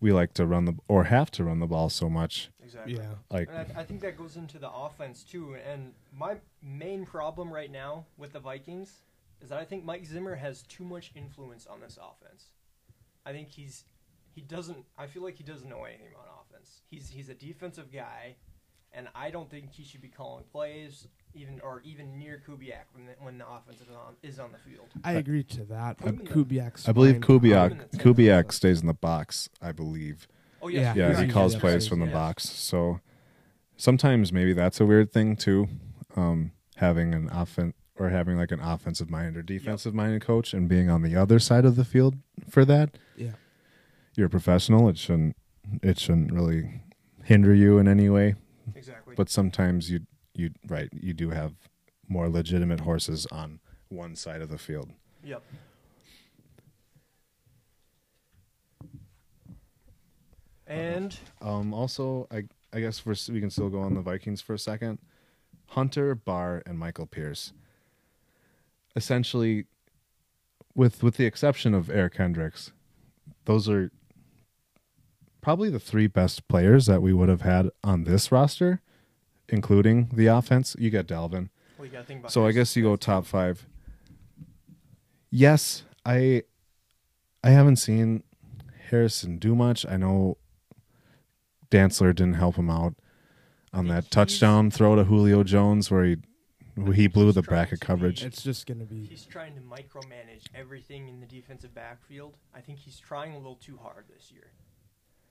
[0.00, 2.50] we like to run the or have to run the ball so much.
[2.72, 2.94] Exactly.
[2.94, 3.14] Yeah.
[3.30, 5.56] Like And I, I think that goes into the offense too.
[5.70, 9.02] And my main problem right now with the Vikings
[9.42, 12.46] is that I think Mike Zimmer has too much influence on this offense.
[13.26, 13.84] I think he's
[14.34, 14.84] he doesn't.
[14.96, 16.80] I feel like he doesn't know anything about offense.
[16.90, 18.36] He's he's a defensive guy,
[18.92, 23.06] and I don't think he should be calling plays even or even near Kubiak when
[23.06, 24.86] the, when the offense is on is on the field.
[25.04, 25.98] I agree to that.
[25.98, 27.16] Put him But in the- Kubiak's I believe.
[27.16, 29.48] Kubiak in the ten Kubiak stays in the box.
[29.60, 30.26] I believe.
[30.62, 30.94] Oh Yeah.
[30.94, 31.60] Yeah, Yeah, he he calls does.
[31.60, 32.14] plays from the Yes.
[32.14, 32.48] box.
[32.48, 33.00] So
[33.76, 35.68] sometimes maybe that's a weird thing too,
[36.16, 40.68] um, having an offense or having like an offensive minded or defensive minded coach and
[40.68, 42.16] being on the other side of the field
[42.48, 42.96] for that.
[43.16, 43.32] Yeah.
[44.16, 44.88] You're a professional.
[44.88, 45.36] It shouldn't
[45.82, 46.82] it shouldn't really
[47.24, 48.34] hinder you in any way.
[48.74, 49.14] Exactly.
[49.16, 50.00] But sometimes you
[50.34, 51.54] you right you do have
[52.08, 54.90] more legitimate horses on one side of the field.
[55.24, 55.42] Yep.
[60.66, 64.54] And Um, also, I I guess we're, we can still go on the Vikings for
[64.54, 64.98] a second.
[65.66, 67.52] Hunter Barr and Michael Pierce.
[68.94, 69.66] Essentially,
[70.74, 72.72] with with the exception of Eric Kendricks,
[73.44, 73.90] those are
[75.40, 78.80] probably the three best players that we would have had on this roster,
[79.48, 80.76] including the offense.
[80.78, 81.48] You got Dalvin.
[81.78, 82.32] well, you think about.
[82.32, 83.66] So I guess you go top five.
[85.30, 86.42] Yes, I
[87.42, 88.22] I haven't seen
[88.90, 89.86] Harrison do much.
[89.86, 90.36] I know
[91.72, 92.94] Dantzler didn't help him out
[93.72, 96.16] on that he's- touchdown throw to Julio Jones where he
[96.94, 98.20] he blew the trying bracket coverage.
[98.22, 102.38] be- It's just gonna be He's trying to micromanage everything in the defensive backfield.
[102.54, 104.52] I think he's trying a little too hard this year.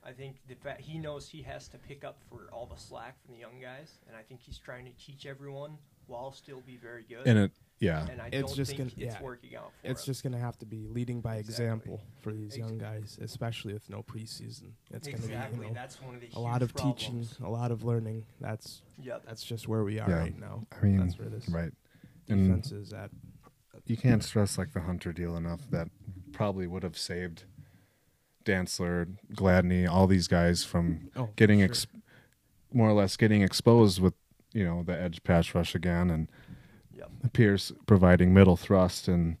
[0.04, 3.20] I think the fact he knows he has to pick up for all the slack
[3.24, 6.76] from the young guys, and I think he's trying to teach everyone while still be
[6.76, 7.26] very good.
[7.26, 7.52] And it
[7.82, 8.06] yeah.
[8.10, 9.22] and I It's don't just think gonna- it's yeah.
[9.22, 10.06] working out for it's him.
[10.12, 11.64] just gonna have to be leading by Exactly.
[11.66, 14.72] example for these young guys, especially with no preseason.
[14.90, 15.28] It's exactly.
[15.34, 17.70] gonna be you know That's one of the a lot huge of teaching, a lot
[17.70, 18.24] of learning.
[18.40, 19.24] That's Yep.
[19.26, 20.18] that's just where we are Yeah.
[20.18, 20.66] right now.
[20.72, 21.72] I mean, that's where this right.
[22.28, 23.10] And defense is at.
[23.86, 25.88] you can't stress like the Hunter deal enough that
[26.32, 27.44] probably would have saved
[28.44, 31.64] Dantzler, Gladney, all these guys from Oh, getting sure.
[31.66, 31.86] ex-
[32.72, 34.14] more or less getting exposed with
[34.52, 36.28] you know the edge pass rush again and
[37.22, 37.32] Yep.
[37.32, 39.36] Pierce providing middle thrust and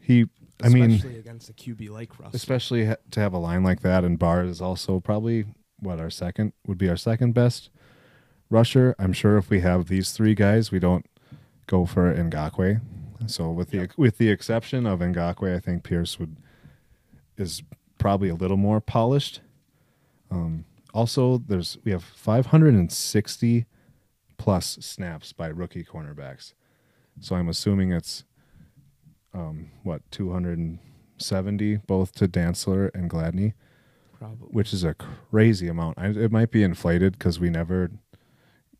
[0.00, 0.26] he
[0.62, 2.34] I mean especially against a QB like Russ.
[2.34, 5.44] especially ha- to have a line like that and Barr is also probably
[5.80, 7.70] what our second would be our second best
[8.50, 8.94] rusher.
[8.98, 11.06] I'm sure if we have these three guys, we don't
[11.66, 12.80] go for Ngakoue.
[13.26, 13.90] So with the Yep.
[13.96, 16.36] with the exception of Ngakoue, I think Pierce would
[17.36, 17.62] is
[17.98, 19.40] probably a little more polished.
[20.30, 23.64] Um, also, there's we have 560
[24.42, 26.52] plus snaps by rookie cornerbacks.
[27.20, 28.24] So I'm assuming it's
[29.32, 33.52] um, what 270 both to Dantzler and Gladney,
[34.18, 34.48] probably.
[34.50, 35.96] which is a crazy amount.
[35.96, 37.92] I, it might be inflated because we never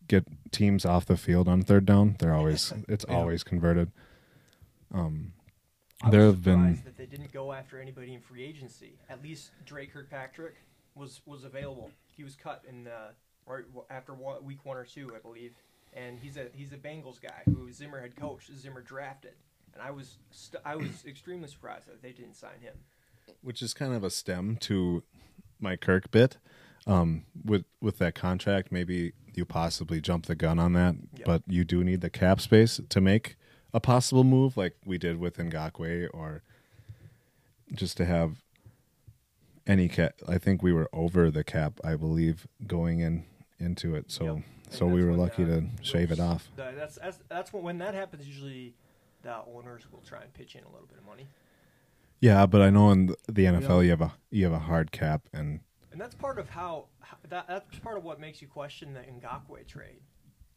[0.09, 2.17] get teams off the field on third down.
[2.19, 3.15] They're always it's Yeah.
[3.15, 3.89] always converted.
[4.93, 5.31] Um,
[6.03, 8.97] I there was have been that they didn't go after anybody in free agency.
[9.09, 10.55] At least Dre Kirkpatrick
[10.93, 11.89] was was available.
[12.17, 13.13] He was cut in uh,
[13.47, 15.53] right after one, week one or two, I believe.
[15.93, 19.33] And he's a he's a Bengals guy who Zimmer had coached, Zimmer drafted,
[19.73, 22.73] and I was st- I was extremely surprised that they didn't sign him.
[23.41, 25.03] which is kind of a stem to
[25.59, 26.37] my Kirk bit.
[26.85, 31.23] Um, with with that contract, maybe you possibly jump the gun on that, Yeah.
[31.25, 33.35] but you do need the cap space to make
[33.73, 36.41] a possible move, like we did with Ngakoue, or
[37.73, 38.43] just to have
[39.65, 40.15] any cap.
[40.27, 43.25] I think we were over the cap, I believe, going in
[43.63, 44.11] into it.
[44.11, 44.43] So Yep.
[44.69, 46.49] So we were lucky uh, to shave it off.
[46.55, 48.27] that's that's that's when when that happens.
[48.27, 48.73] Usually,
[49.21, 51.27] the owners will try and pitch in a little bit of money,
[52.19, 54.91] Yeah, but I know in the- the NFL you have a you have a hard
[54.91, 55.59] cap, and
[55.91, 59.01] and that's part of how, how that that's part of what makes you question the
[59.01, 60.01] Ngakoue trade.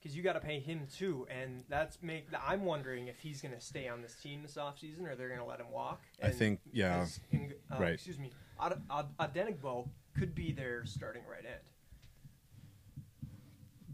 [0.00, 2.26] Because you got to pay him too, and that's make.
[2.46, 5.40] I'm wondering if he's going to stay on this team this offseason or they're going
[5.40, 6.00] to let him walk.
[6.22, 7.94] I think- yeah, as uh, right.
[7.94, 8.30] Excuse me,
[8.60, 11.60] Ad- Ad- Adenigbo could be their starting right end.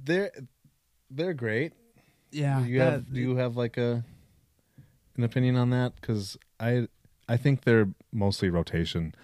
[0.04, 0.30] They're
[1.10, 1.72] they're great.
[2.30, 4.04] yeah, do you that- have do you have like a
[5.16, 5.94] an opinion on that?
[6.00, 6.88] Because I
[7.28, 9.14] I think they're mostly rotation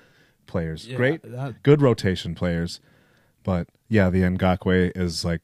[0.46, 0.86] players.
[0.86, 2.80] yeah, Great, That, good rotation players,
[3.42, 5.42] but yeah, the Ngakoue is like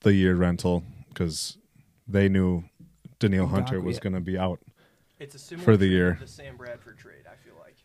[0.00, 1.56] the year rental because
[2.08, 2.64] they knew
[3.18, 4.58] Danielle Hunter was going to be out.
[5.18, 6.10] It's a similar For the year.
[6.12, 7.24] of the Sam Bradford trade.
[7.30, 7.76] I feel like.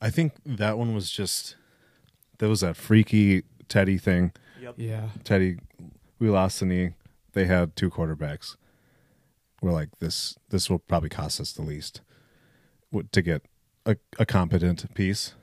[0.00, 1.56] I think that one was just
[2.38, 4.32] there was that freaky Teddy thing.
[4.60, 4.74] Yep.
[4.76, 5.58] yeah, Teddy,
[6.18, 6.90] we lost the knee.
[7.32, 8.56] they had two quarterbacks.
[9.62, 10.36] We're like this.
[10.50, 12.00] This will probably cost us the least
[13.12, 13.42] to get
[13.86, 15.34] a, a competent piece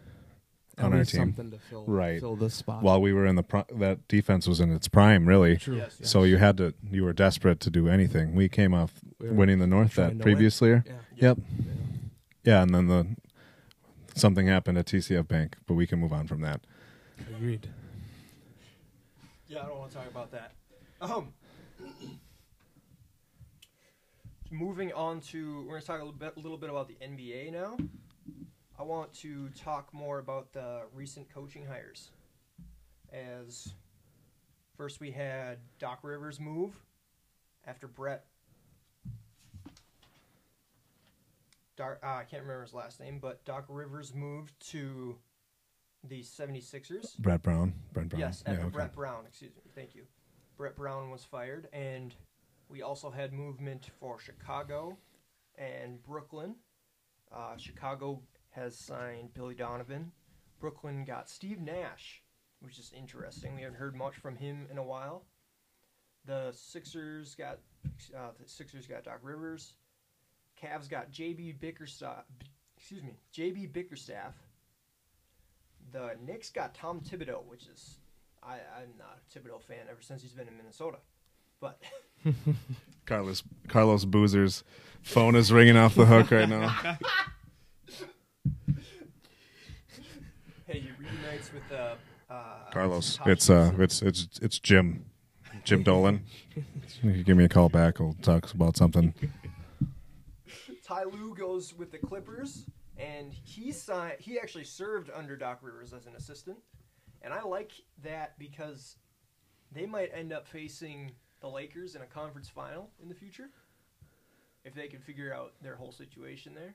[0.78, 1.20] At on our team.
[1.36, 2.20] something to fill Right.
[2.20, 2.82] fill this spot.
[2.82, 5.58] While we were in the pro- that defense was in its prime, really.
[5.58, 5.78] True.
[5.78, 6.74] Yes, So you had to.
[6.90, 8.36] You were desperate to do anything.
[8.36, 10.84] We came off We winning the North that to previous year.
[10.88, 10.94] Yeah.
[11.18, 11.38] Yep.
[11.38, 11.64] Yeah.
[12.46, 13.08] Yeah, and then the
[14.16, 16.62] something happened at TCF Bank, but we can move on from that.
[17.36, 17.68] Agreed.
[19.56, 20.52] Yeah, I don't want to talk about that.
[21.00, 21.34] Um,
[24.52, 26.96] moving on to, we're going to talk a little bit, a little bit about the
[26.96, 27.78] NBA now.
[28.78, 32.10] I want to talk more about the recent coaching hires.
[33.14, 33.74] As
[34.76, 36.74] first we had Doc Rivers move
[37.66, 38.26] after Brett.
[41.78, 45.16] Doc, uh, I can't remember his last name, but Doc Rivers moved to
[46.08, 47.18] the 76ers.
[47.18, 47.74] Brett Brown.
[47.94, 48.20] Brett Brown.
[48.20, 48.70] Yes, Yeah, okay.
[48.70, 49.64] Brett Brown, excuse me.
[49.74, 50.04] Thank you.
[50.58, 52.16] Brett Brown was fired, and
[52.70, 54.98] we also had movement for Chicago
[55.58, 56.56] and Brooklyn.
[57.32, 60.12] Uh, Chicago has signed Billy Donovan.
[60.60, 62.22] Brooklyn got Steve Nash,
[62.62, 63.56] which is interesting.
[63.56, 65.26] We haven't heard much from him in a while.
[66.26, 67.60] The Sixers got
[68.16, 69.74] uh, the Sixers got Doc Rivers.
[70.62, 72.24] Cavs got JB Bickerstaff.
[72.78, 74.34] Excuse me, JB Bickerstaff.
[75.92, 78.00] The Knicks got Tom Thibodeau, which is
[78.44, 80.98] I, I'm not a Thibodeau fan ever since he's been in Minnesota.
[81.60, 81.82] But
[83.06, 84.64] Carlos Carlos Boozer's
[85.02, 86.68] phone is ringing off the hook right now.
[90.68, 91.96] hey, he reunites with uh,
[92.30, 95.06] uh, Carlos, It's uh, it's it's it's Jim,
[95.64, 96.24] Jim Dolan.
[97.02, 98.00] You give me a call back.
[98.00, 99.14] We'll talk about something.
[100.84, 102.66] Ty Lue goes with the Clippers,
[102.98, 104.16] and he signed.
[104.20, 106.58] He actually served under Doc Rivers as an assistant,
[107.22, 107.72] and I like
[108.04, 108.98] that because
[109.72, 113.50] they might end up facing the Lakers in a conference final in the future
[114.64, 116.74] if they can figure out their whole situation there.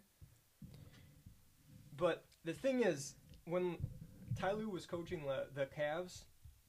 [1.96, 3.14] But the thing is,
[3.46, 3.78] when
[4.38, 6.24] Ty Lue was coaching the, the Cavs,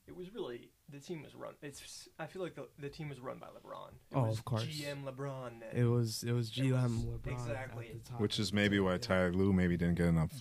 [0.08, 1.54] it was really the team was run.
[1.62, 3.92] It's I feel like the, the team was run by LeBron.
[4.14, 4.64] Oh, it Oh, was of course.
[4.66, 5.52] GM LeBron.
[5.74, 7.88] It was it was It was- GM LeBron exactly.
[7.89, 8.20] at the top.
[8.22, 10.32] Which is maybe why Ty Lue maybe didn't get enough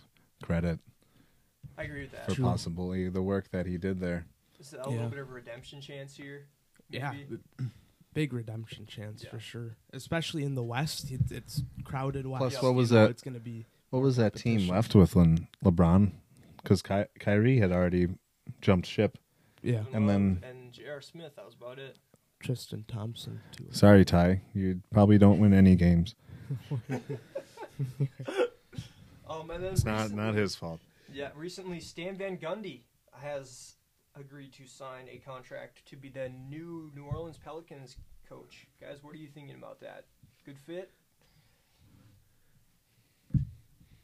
[0.42, 0.78] credit
[1.78, 2.26] I agree with that.
[2.28, 2.44] for True.
[2.44, 4.26] possibly the work that he did there.
[4.58, 4.86] Is a Yeah.
[4.88, 6.46] little bit of a redemption chance here?
[6.90, 7.14] Yeah,
[8.12, 9.30] big redemption chance Yeah.
[9.30, 9.76] for sure.
[9.92, 12.40] Especially in the West, it, it's crowded West.
[12.40, 12.60] Plus, Yeah.
[12.62, 13.10] what was You know, that?
[13.10, 16.12] It's gonna be What was that team left with when LeBron?
[16.62, 18.08] Because Ky- Kyrie had already
[18.60, 19.16] jumped ship.
[19.62, 19.82] Yeah.
[19.92, 21.00] And then- and J.R.
[21.00, 21.36] Smith.
[21.36, 21.96] That was about it.
[22.42, 23.66] Tristan Thompson too.
[23.70, 24.40] Sorry, Ty.
[24.54, 26.14] You probably don't win any games.
[29.28, 30.80] Um, and then It's not not his fault.
[31.12, 32.80] Yeah, recently Stan Van Gundy
[33.12, 33.76] has
[34.18, 37.96] agreed to sign a contract to be the new New Orleans Pelicans
[38.28, 38.66] coach.
[38.80, 40.06] Guys, what are you thinking about that?
[40.44, 40.90] Good fit?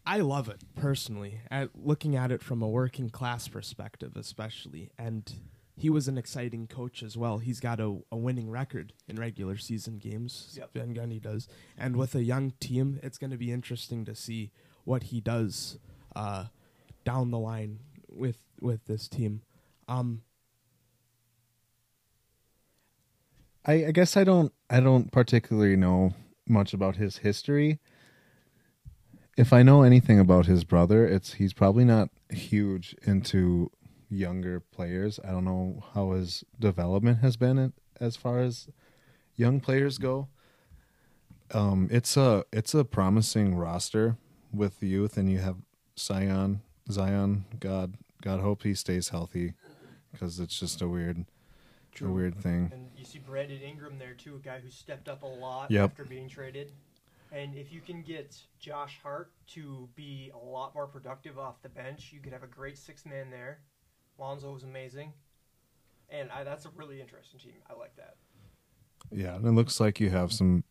[0.06, 1.40] I love it personally.
[1.50, 5.30] At looking at it from a working class perspective, especially, and
[5.76, 7.38] he was an exciting coach as well.
[7.38, 10.54] He's got a, a winning record in regular season games.
[10.56, 10.70] Yep.
[10.74, 14.52] Van Gundy does, and with a young team, it's going to be interesting to see
[14.84, 15.78] what he does
[16.14, 16.46] uh,
[17.04, 19.42] down the line with with this team.
[19.88, 20.22] Um,
[23.66, 26.14] I, I guess I don't I don't particularly know
[26.48, 27.80] much about his history.
[29.36, 33.70] If I know anything about his brother, it's he's probably not huge into
[34.08, 35.20] younger players.
[35.22, 38.68] I don't know how his development has been in- as far as
[39.34, 40.28] young players go.
[41.52, 44.16] Um, it's a it's a promising roster
[44.52, 45.56] with the youth, and you have
[45.98, 46.62] Zion.
[46.90, 49.52] Zion, God, God hope he stays healthy,
[50.12, 51.24] because it's just a weird,
[52.00, 52.70] a weird thing.
[52.72, 55.90] And you see Brandon Ingram there too, a guy who stepped up a lot Yep.
[55.90, 56.72] after being traded.
[57.32, 61.68] And if you can get Josh Hart to be a lot more productive off the
[61.68, 63.60] bench, you could have a great six man there.
[64.18, 65.12] Lonzo was amazing,
[66.08, 67.56] and I, that's a really interesting team.
[67.68, 68.16] I like that.
[69.10, 70.64] Yeah, and it looks like you have some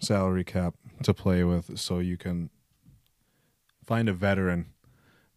[0.00, 2.50] salary cap to play with, so you can
[3.84, 4.66] find a veteran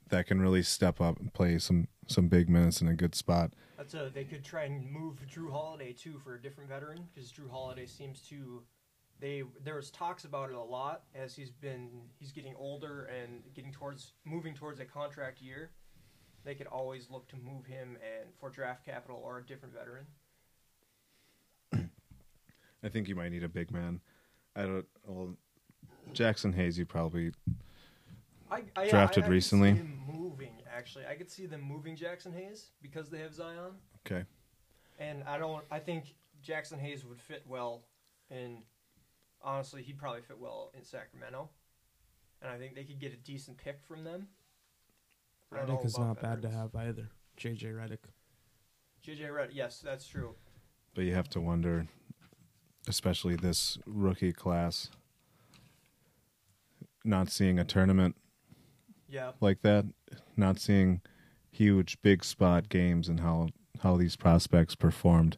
[0.10, 3.52] that can really step up and play some some big minutes in a good spot.
[3.78, 7.32] That's a they could try and move Jrue Holiday too for a different veteran because
[7.32, 8.62] Jrue Holiday seems to
[9.20, 11.90] they there was talks about it a lot as he's been
[12.20, 15.72] he's getting older and getting towards moving towards a contract year.
[16.44, 20.06] They could always look to move him and for draft capital or a different veteran.
[22.84, 24.00] I think you might need a big man.
[24.56, 24.86] I don't.
[25.08, 25.36] Well,
[26.14, 27.32] Jaxson Hayes, you probably
[28.52, 29.74] I, I, Drafted I, recently.
[30.08, 33.74] Moving actually, I could see them moving Jaxson Hayes because they have Zion.
[34.06, 34.24] okay.
[35.00, 35.64] And I don't.
[35.72, 36.14] I think
[36.46, 37.86] Jaxson Hayes would fit well
[38.30, 38.60] in.
[39.46, 41.50] Honestly, he'd probably fit well in Sacramento,
[42.42, 44.28] and I think they could get a decent pick from them.
[45.54, 47.10] I Redick is about not bad to have either.
[47.40, 48.00] JJ Redick.
[49.06, 50.34] JJ Red, yes, that's true.
[50.96, 51.86] But you have to wonder,
[52.88, 54.90] especially this rookie class,
[57.04, 58.16] not seeing a tournament
[59.08, 59.86] Yeah, like that,
[60.36, 61.02] not seeing
[61.52, 63.50] huge big spot games and how
[63.82, 65.38] how these prospects performed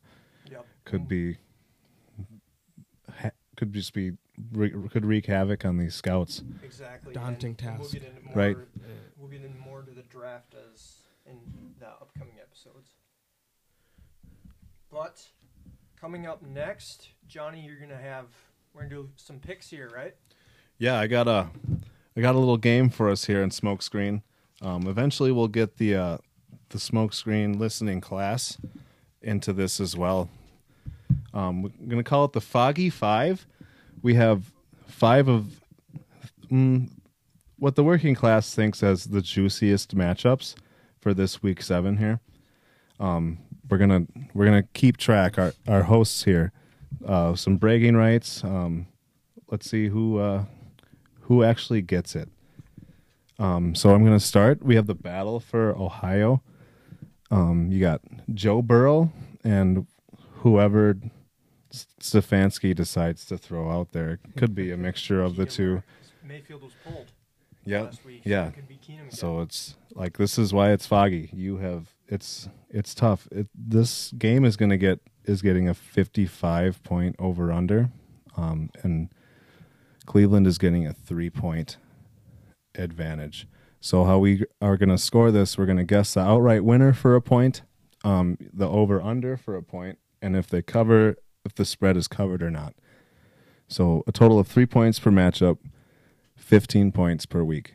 [0.49, 0.65] yep.
[0.85, 1.39] could be ha-
[3.57, 4.13] could just be
[4.53, 6.43] re- could wreak havoc on these scouts.
[6.63, 7.93] exactly daunting and We'll task.
[7.99, 8.57] get into more, Right.
[9.17, 11.37] We'll get into more to the draft as in
[11.79, 12.91] the upcoming episodes.
[14.91, 15.27] But
[15.99, 18.25] coming up next, Johnny, you're gonna have
[18.73, 20.15] we're gonna do some picks here, right?
[20.77, 21.49] Yeah, I got a
[22.15, 24.21] I got a little game for us here in Smokescreen.
[24.61, 26.17] Um, eventually, we'll get the uh,
[26.69, 28.57] the Smokescreen listening class
[29.21, 30.29] into this as well.
[31.37, 33.45] Um, we're gonna call it the Foggy Five.
[34.01, 34.51] We have
[34.87, 35.61] five of
[36.51, 36.89] mm,
[37.59, 40.55] what the working class thinks as the juiciest matchups
[40.99, 42.21] for this week seven here.
[42.99, 43.37] Um,
[43.69, 46.53] we're gonna we're gonna keep track our our hosts here.
[47.05, 48.43] Uh, some bragging rights.
[48.43, 48.87] Um,
[49.51, 50.45] let's see who uh,
[51.21, 52.29] who actually gets it.
[53.37, 54.63] Um, so I'm going to start.
[54.63, 56.41] We have the battle for Ohio.
[57.29, 58.01] Um, you got
[58.33, 59.11] Joe Burrow
[59.43, 59.85] and
[60.37, 60.97] whoever
[61.71, 64.19] Stefanski decides to throw out there.
[64.35, 65.83] Could be a mixture of the two.
[66.23, 67.11] Mayfield was pulled
[67.65, 67.83] Yep.
[67.83, 68.21] last week.
[68.23, 68.47] Yeah.
[68.47, 69.11] it could be Keenum again.
[69.11, 71.29] So it's like this is why it's foggy.
[71.33, 73.27] You have it's it's tough.
[73.31, 77.89] It, this game is going to get is getting a 55 point over under,
[78.37, 79.09] um, and
[80.05, 81.77] Cleveland is getting a three point
[82.75, 83.47] advantage.
[83.81, 85.57] So how we are going to score this?
[85.57, 87.61] We're going to guess the outright winner for a point,
[88.03, 91.17] um, the over under for a point, and if they cover,
[91.47, 92.75] if the spread is covered or not.
[93.67, 95.57] So a total of three points per matchup,
[96.35, 97.73] 15 points per week.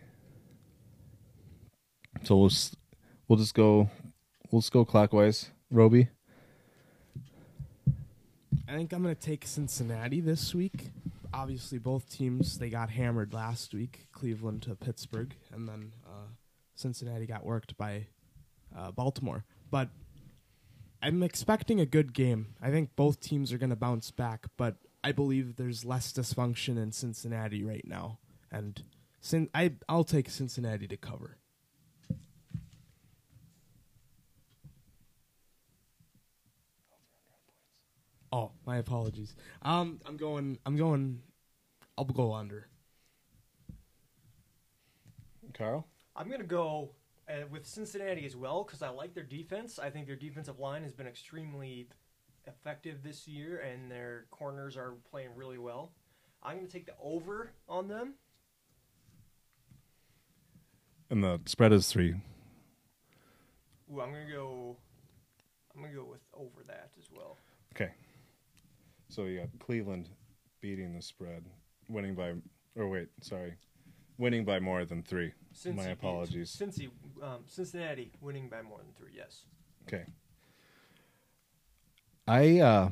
[2.23, 2.53] So we'll
[3.27, 3.91] we'll just go
[4.51, 5.51] we'll just go clockwise.
[5.71, 6.09] Roby.
[8.69, 10.91] I think I'm going to take Cincinnati this week.
[11.35, 14.07] Obviously, both teams they got hammered last week.
[14.13, 16.29] Cleveland to Pittsburgh, and then uh,
[16.75, 18.07] Cincinnati got worked by
[18.77, 19.45] uh, Baltimore.
[19.71, 19.89] But
[21.03, 22.55] I'm expecting a good game.
[22.63, 26.81] I think both teams are going to bounce back, but I believe there's less dysfunction
[26.81, 28.21] in Cincinnati right now,
[28.53, 28.85] and
[29.21, 31.39] Cin- I I'll take Cincinnati to cover.
[38.33, 39.35] Oh, my apologies.
[39.63, 40.59] Um, I'm going.
[40.65, 41.21] I'm going.
[41.99, 42.69] I'll go under.
[45.53, 45.87] Carl.
[46.17, 46.93] I'm gonna go
[47.33, 49.79] uh, with Cincinnati as well because I like their defense.
[49.79, 51.89] I think their defensive line has been extremely
[52.47, 55.93] effective this year, and their corners are playing really well.
[56.43, 58.15] I'm gonna take the over on them.
[61.11, 62.15] And the spread is three.
[63.93, 64.77] Ooh, I'm gonna go.
[65.75, 67.39] I'm gonna go with over that as well.
[67.75, 67.93] Okay.
[69.09, 70.09] So you got Cleveland
[70.61, 71.45] beating the spread,
[71.89, 72.35] winning by
[72.77, 73.55] or wait, sorry.
[74.19, 75.33] Winning by more than three.
[75.55, 76.51] Cincy My beat- apologies.
[76.57, 76.91] Cincy,
[77.23, 79.13] um, Cincinnati winning by more than three.
[79.17, 79.47] Yes.
[79.89, 80.05] Okay.
[82.27, 82.91] I uh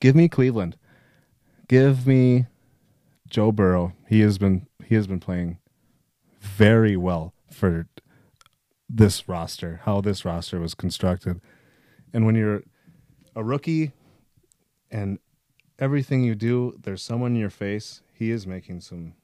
[0.00, 0.76] give me Cleveland.
[1.68, 2.46] Give me
[3.28, 3.92] Joe Burrow.
[4.08, 5.58] He has been he has been playing
[6.40, 7.86] very well for
[8.88, 11.40] this roster, how this roster was constructed.
[12.12, 12.62] And when you're
[13.36, 13.92] a rookie
[14.90, 15.18] and
[15.78, 19.14] everything you do, there's someone in your face, he is making some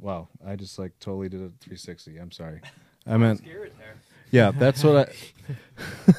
[0.00, 2.18] Wow, I just like totally did a 360.
[2.18, 2.60] I'm sorry.
[3.06, 3.42] I meant
[4.30, 5.10] yeah, that's what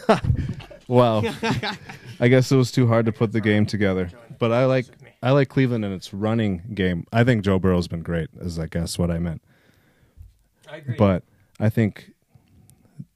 [0.10, 0.20] I.
[0.88, 1.22] wow,
[2.20, 4.10] I guess it was too hard to put the game together.
[4.40, 4.86] But I like
[5.22, 7.06] I like Cleveland and its running game.
[7.12, 9.42] I think Joe Burrow's been great, is I guess what I meant.
[10.70, 10.96] I agree.
[10.98, 11.24] But
[11.60, 12.14] I think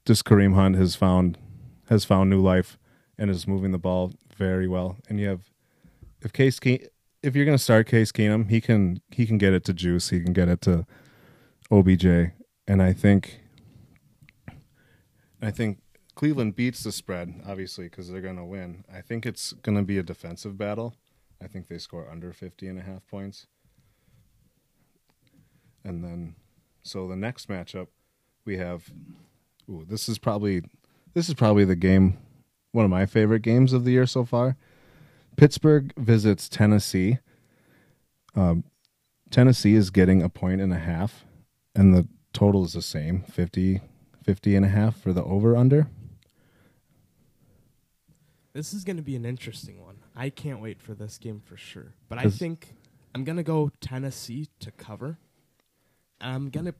[0.04, 1.38] just Kareem Hunt has found
[1.88, 2.78] has found new life
[3.18, 4.96] and is moving the ball very well.
[5.08, 5.50] And you have
[6.20, 6.86] if Case Keen,
[7.24, 10.20] if you're to start Case Keenum, he can he can get it to Juice, he
[10.20, 10.86] can get it to
[11.70, 12.04] OBJ,
[12.68, 13.40] and I think
[15.40, 15.78] I think
[16.14, 18.84] Cleveland beats the spread obviously because they're to win.
[18.92, 20.96] I think it's to be a defensive battle.
[21.42, 23.46] I think they score under 50 and a half points.
[25.82, 26.36] And then
[26.82, 27.88] so the next matchup
[28.44, 28.92] we have
[29.68, 30.62] ooh, this is probably
[31.14, 32.18] this is probably the game
[32.72, 34.56] one of my favorite games of the year so far.
[35.44, 37.18] Pittsburgh visits Tennessee.
[38.34, 38.64] Um,
[39.28, 41.26] Tennessee is getting a point and a half,
[41.74, 43.82] and the total is the same 50,
[44.22, 45.88] 50 and a half for the over under.
[48.54, 49.98] This is going to be an interesting one.
[50.16, 51.92] I can't wait for this game for sure.
[52.08, 52.74] But I think
[53.14, 55.18] I'm going to go Tennessee to cover.
[56.22, 56.74] I'm going to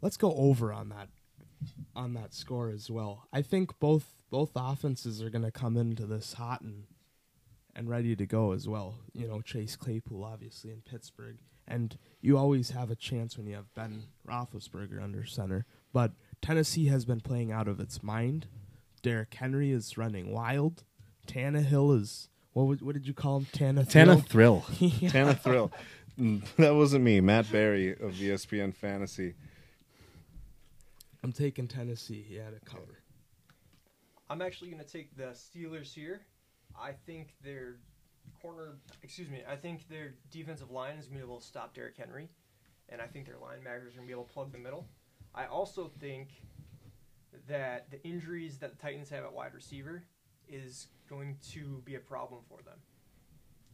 [0.00, 1.08] Let's go over on that
[1.94, 3.28] on that score as well.
[3.32, 6.84] I think both both offenses are going to come into this hot and
[7.76, 8.96] and ready to go as well.
[9.14, 11.36] You know, Chase Claypool obviously in Pittsburgh,
[11.68, 15.64] and you always have a chance when you have Ben Roethlisberger under center.
[15.92, 16.12] But
[16.42, 18.46] Tennessee has been playing out of its mind.
[19.02, 20.84] Derrick Henry is running wild.
[21.26, 22.64] Tannehill is what?
[22.66, 23.46] would- What did you call him?
[23.52, 23.84] Tanna.
[23.84, 24.64] Tana Thrill.
[24.78, 25.08] Yeah.
[25.10, 25.70] Tana Thrill.
[26.18, 27.20] Mm, That wasn't me.
[27.20, 29.34] Matt Berry of ESPN Fantasy.
[31.24, 32.26] I'm taking Tennessee.
[32.28, 32.98] Yeah, to cover.
[34.32, 36.22] I'm actually going to take the Steelers here.
[36.74, 37.76] I think their
[38.40, 41.74] corner, excuse me, I think their defensive line is going to be able to stop
[41.74, 42.30] Derrick Henry,
[42.88, 44.88] and I think their linebackers are going to be able to plug the middle.
[45.34, 46.30] I also think
[47.46, 50.02] that the injuries that the Titans have at wide receiver
[50.48, 52.78] is going to be a problem for them,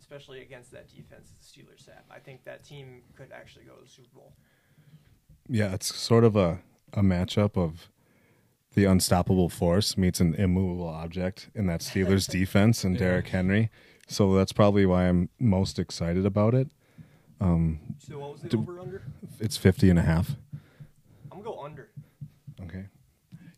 [0.01, 2.03] especially against that defense the Steelers have.
[2.11, 4.33] I think that team could actually go to the Super Bowl.
[5.49, 6.59] Yeah, it's sort of a,
[6.95, 7.91] a matchup of
[8.79, 13.01] the unstoppable force meets an immovable object in that Steelers defense and Yeah.
[13.01, 13.70] Derrick Henry.
[14.07, 16.70] So that's probably why I'm most excited about it.
[17.41, 19.03] Um, So what was the Do- over under?
[19.41, 20.37] it's 50 and a half.
[21.33, 21.89] I'm going to go under.
[22.62, 22.87] Okay.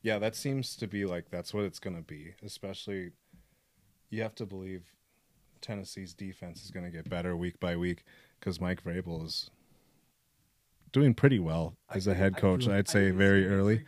[0.03, 2.35] Yeah, that seems to be like that's what it's going to be.
[2.43, 3.11] Especially,
[4.09, 4.85] you have to believe
[5.61, 8.05] Tennessee's defense is going to get better week by week
[8.39, 9.51] because Mike Vrabel is
[10.93, 12.67] doing pretty well as a head coach.
[12.67, 13.85] I'd say very gonna be a early.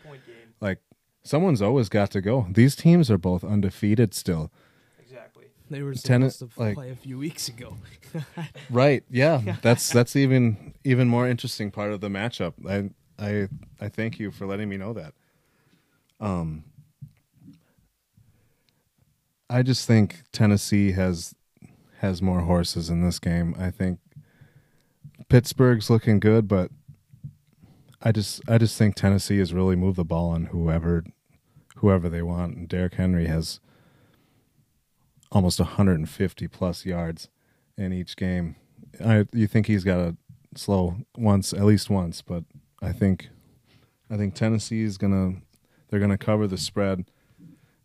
[0.61, 0.79] Like
[1.23, 2.47] someone's always got to go.
[2.51, 4.51] These teams are both undefeated still.
[4.99, 5.47] Exactly.
[5.71, 7.77] They were Tenna- supposed to like- play a few weeks ago.
[8.71, 9.05] Right.
[9.11, 9.57] Yeah.
[9.63, 12.53] that's that's even even more interesting part of the matchup.
[12.69, 12.91] I
[13.25, 13.49] I
[13.81, 15.15] I thank you for letting me know that.
[16.21, 16.65] Um
[19.49, 21.35] I just think Tennessee has
[21.99, 23.55] has more horses in this game.
[23.59, 23.99] I think
[25.29, 26.71] Pittsburgh's looking good, but
[28.03, 31.05] I just I just think Tennessee has really moved the ball on whoever
[31.77, 32.57] whoever they want.
[32.57, 33.61] And Derrick Henry has
[35.31, 37.29] almost 150 plus yards
[37.77, 38.57] in each game.
[39.05, 40.17] I you think he's got to
[40.55, 42.45] slow once at least once, but
[42.83, 43.29] I think
[44.11, 45.37] I think Tennessee is gonna
[45.89, 47.05] they're gonna cover the spread,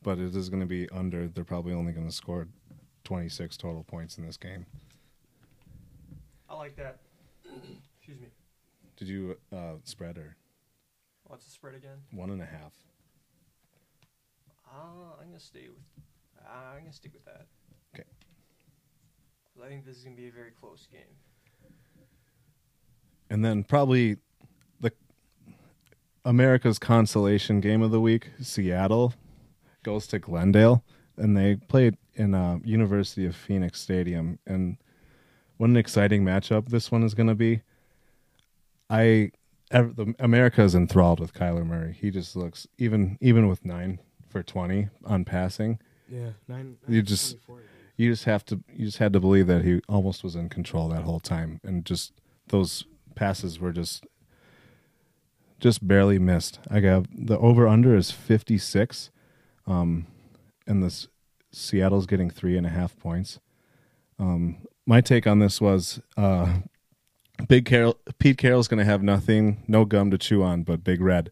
[0.02, 1.28] but it is gonna be under.
[1.28, 2.48] They're probably only gonna score
[3.04, 4.66] 26 total points in this game.
[6.50, 7.00] I like that.
[8.98, 10.36] Did you uh, spread or
[11.26, 11.98] What's the spread again?
[12.12, 12.74] one and a half?
[14.70, 16.04] Uh, I'm gonna stay with.
[16.46, 17.46] Uh, I'm gonna stick with that.
[17.94, 18.08] Okay.
[19.54, 21.16] 'Cause I think this is gonna be a very close game.
[23.30, 24.18] And then probably
[24.80, 24.92] the
[26.24, 29.14] America's consolation game of the week, Seattle
[29.84, 30.84] goes to Glendale,
[31.18, 34.40] and they played in uh, University of Phoenix Stadium.
[34.46, 34.78] And
[35.58, 37.64] what an exciting matchup this one is going to be.
[38.90, 39.32] I
[39.70, 41.94] the, America is enthralled with Kyler Murray.
[42.00, 45.80] He just looks even even with nine for twenty on passing.
[46.10, 46.78] yeah, nine.
[46.88, 47.36] You just-
[47.98, 50.88] You just have to you just had to believe that he almost was in control
[50.90, 52.14] that whole time, and just
[52.48, 52.86] those
[53.16, 54.06] passes were just
[55.60, 56.60] just barely missed.
[56.70, 59.10] I got the over under is fifty six,
[59.66, 60.06] um,
[60.68, 61.08] and this
[61.52, 63.40] Seattle's getting three and a half points.
[64.20, 66.60] Um, my take on this was uh,
[67.48, 71.02] Big Carol Pete Carroll's going to have nothing, no gum to chew on, but Big
[71.02, 71.32] Red.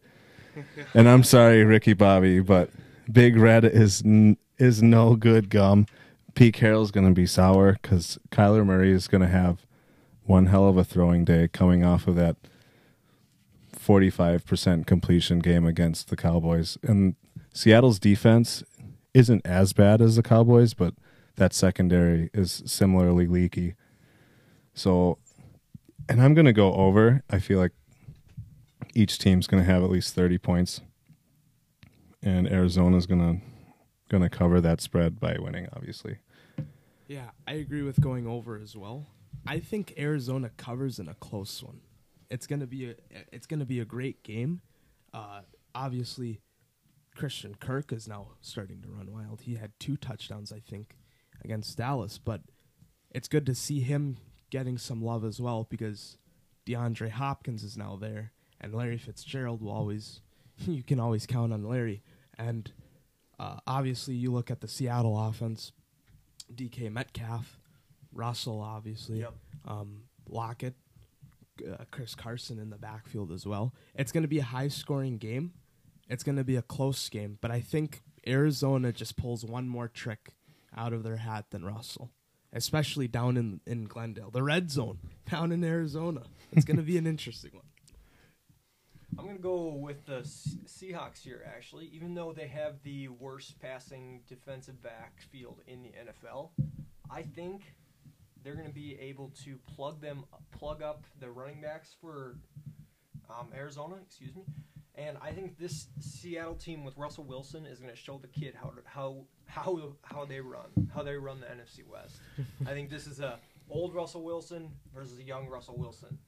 [0.94, 2.70] and I'm sorry, Ricky Bobby, but
[3.10, 5.86] Big Red is n- is no good gum.
[6.34, 9.66] Pete Carroll's going to be sour because Kyler Murray is going to have
[10.24, 12.36] one hell of a throwing day coming off of that
[13.76, 16.76] 45% completion game against the Cowboys.
[16.82, 17.14] And
[17.52, 18.62] Seattle's defense
[19.14, 20.94] isn't as bad as the Cowboys, but
[21.36, 23.74] that secondary is similarly leaky.
[24.74, 25.18] So,
[26.08, 27.22] and I'm going to go over.
[27.30, 27.72] I feel like
[28.94, 30.80] each team's going to have at least 30 points.
[32.22, 33.46] And Arizona's going to
[34.08, 36.18] going to cover that spread by winning obviously.
[37.08, 39.06] Yeah, I agree with going over as well.
[39.46, 41.80] I think Arizona covers in a close one.
[42.30, 42.94] It's gonna be a
[43.32, 44.60] it's gonna be a great game.
[45.14, 45.42] Uh,
[45.74, 46.40] obviously,
[47.14, 49.42] Christian Kirk is now starting to run wild.
[49.42, 50.96] He had two touchdowns, I think,
[51.44, 52.40] against Dallas, but
[53.12, 54.16] it's good to see him
[54.50, 56.18] getting some love as well because
[56.66, 60.20] DeAndre Hopkins is now there, and Larry Fitzgerald will always
[60.66, 62.02] you can always count on Larry.
[62.38, 62.70] And
[63.38, 65.72] uh, obviously, you look at the Seattle offense.
[66.54, 67.58] DK Metcalf,
[68.12, 69.34] Russell, obviously, Yep.
[69.66, 70.74] um, Lockett,
[71.68, 73.74] uh, Chris Carson in the backfield as well.
[73.94, 75.52] It's going to be a high scoring game.
[76.08, 79.88] It's going to be a close game, but I think Arizona just pulls one more
[79.88, 80.34] trick
[80.76, 82.12] out of their hat than Russell,
[82.56, 84.98] especially down in in Glendale, the red zone
[85.30, 86.22] down in Arizona.
[86.52, 87.62] It's going to be an interesting one.
[89.18, 90.20] I'm going to go with the
[90.66, 91.86] Seahawks here, actually.
[91.92, 96.50] Even though they have the worst passing defensive backfield in the NFL,
[97.10, 97.62] I think
[98.42, 102.36] they're going to be able to plug them, plug up the running backs for
[103.30, 103.96] um, Arizona.
[104.04, 104.44] Excuse me.
[104.96, 108.54] And I think this Seattle team with Russell Wilson is going to show the kid
[108.54, 112.20] how how how how they run, how they run the NFC West.
[112.66, 113.38] I think this is a
[113.68, 116.18] old Russell Wilson versus a young Russell Wilson.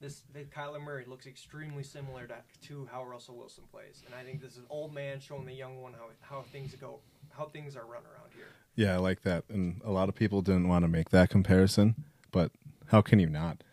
[0.00, 0.22] This
[0.54, 2.36] Kyler Murray looks extremely similar to,
[2.68, 5.54] to how Russell Wilson plays, and I think this is an old man showing the
[5.54, 7.00] young one how how things go,
[7.30, 8.48] how things are run around here.
[8.76, 9.44] Yeah, I like that.
[9.48, 11.96] And a lot of people didn't want to make that comparison,
[12.30, 12.52] but
[12.86, 13.64] how can you not?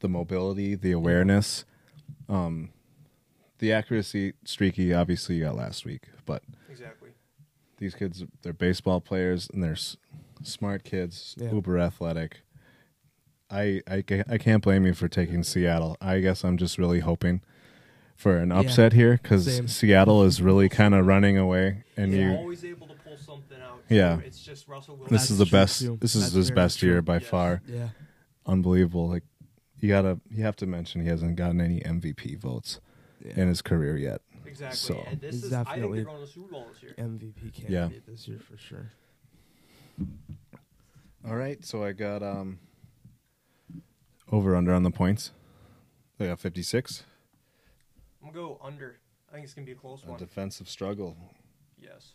[0.00, 1.66] The mobility, the awareness,
[2.30, 2.70] um,
[3.58, 4.92] the accuracy, streaky.
[4.92, 7.10] Obviously, you got last week, but Exactly.
[7.78, 9.96] these kids, they're baseball players and they're s-
[10.42, 11.52] smart kids, Yeah.
[11.52, 12.40] uber athletic.
[13.50, 15.96] I, I ca- I can't blame you for taking Seattle.
[16.00, 17.42] I guess I'm just really hoping
[18.16, 19.60] for an Yeah, upset here because.
[19.70, 23.60] Seattle is really kind of running away, and He's you always able to pull something
[23.60, 23.82] out.
[23.88, 24.18] Yeah.
[24.20, 25.14] It's just Russell Wilson.
[25.14, 25.80] this is the That's true, best.
[25.80, 25.98] too.
[26.00, 26.88] This is That's his best true.
[26.90, 27.26] year by Yes.
[27.26, 27.62] far.
[27.68, 27.90] Yeah,
[28.46, 29.08] Unbelievable.
[29.08, 29.24] Like
[29.78, 32.80] you gotta you have to mention he hasn't gotten any MVP votes
[33.24, 33.32] yeah.
[33.40, 34.20] in his career yet.
[34.46, 34.76] exactly.
[34.76, 36.82] so- and this He's is I think definitely- they're going to the Super Bowl this
[36.82, 36.94] year.
[36.98, 37.88] MVP candidate Yeah.
[38.06, 38.92] this year for sure.
[41.26, 42.58] All right, so I got um
[44.30, 45.30] over under on the points.
[46.20, 47.04] I got 56.
[48.22, 48.98] I'm gonna go under.
[49.30, 50.18] I think it's gonna be a close A one.
[50.18, 51.16] defensive struggle,
[51.78, 52.12] yes,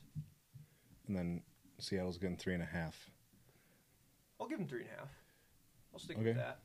[1.08, 1.42] and then
[1.80, 3.10] Seattle's getting three and a half.
[4.40, 5.10] I'll give him three and a half.
[5.94, 6.28] I'll stick Okay.
[6.28, 6.60] with that.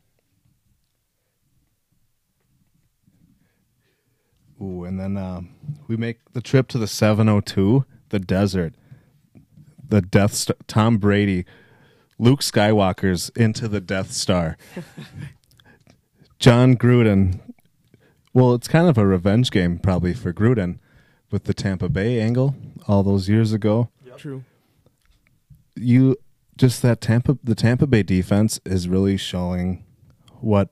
[4.60, 5.50] Ooh, and then um,
[5.88, 8.74] we make the trip to the 702, the desert,
[9.86, 10.56] the Death Star.
[10.66, 11.44] Tom Brady,
[12.18, 14.56] Luke Skywalker's into the Death Star.
[16.38, 17.40] Jon Gruden.
[18.32, 20.78] Well, it's kind of a revenge game probably for Gruden
[21.30, 22.54] with the Tampa Bay angle
[22.86, 23.90] all those years ago.
[24.06, 24.18] Yep.
[24.18, 24.44] True.
[25.76, 26.16] You
[26.56, 29.84] just that Tampa the Tampa Bay defense is really showing
[30.40, 30.70] what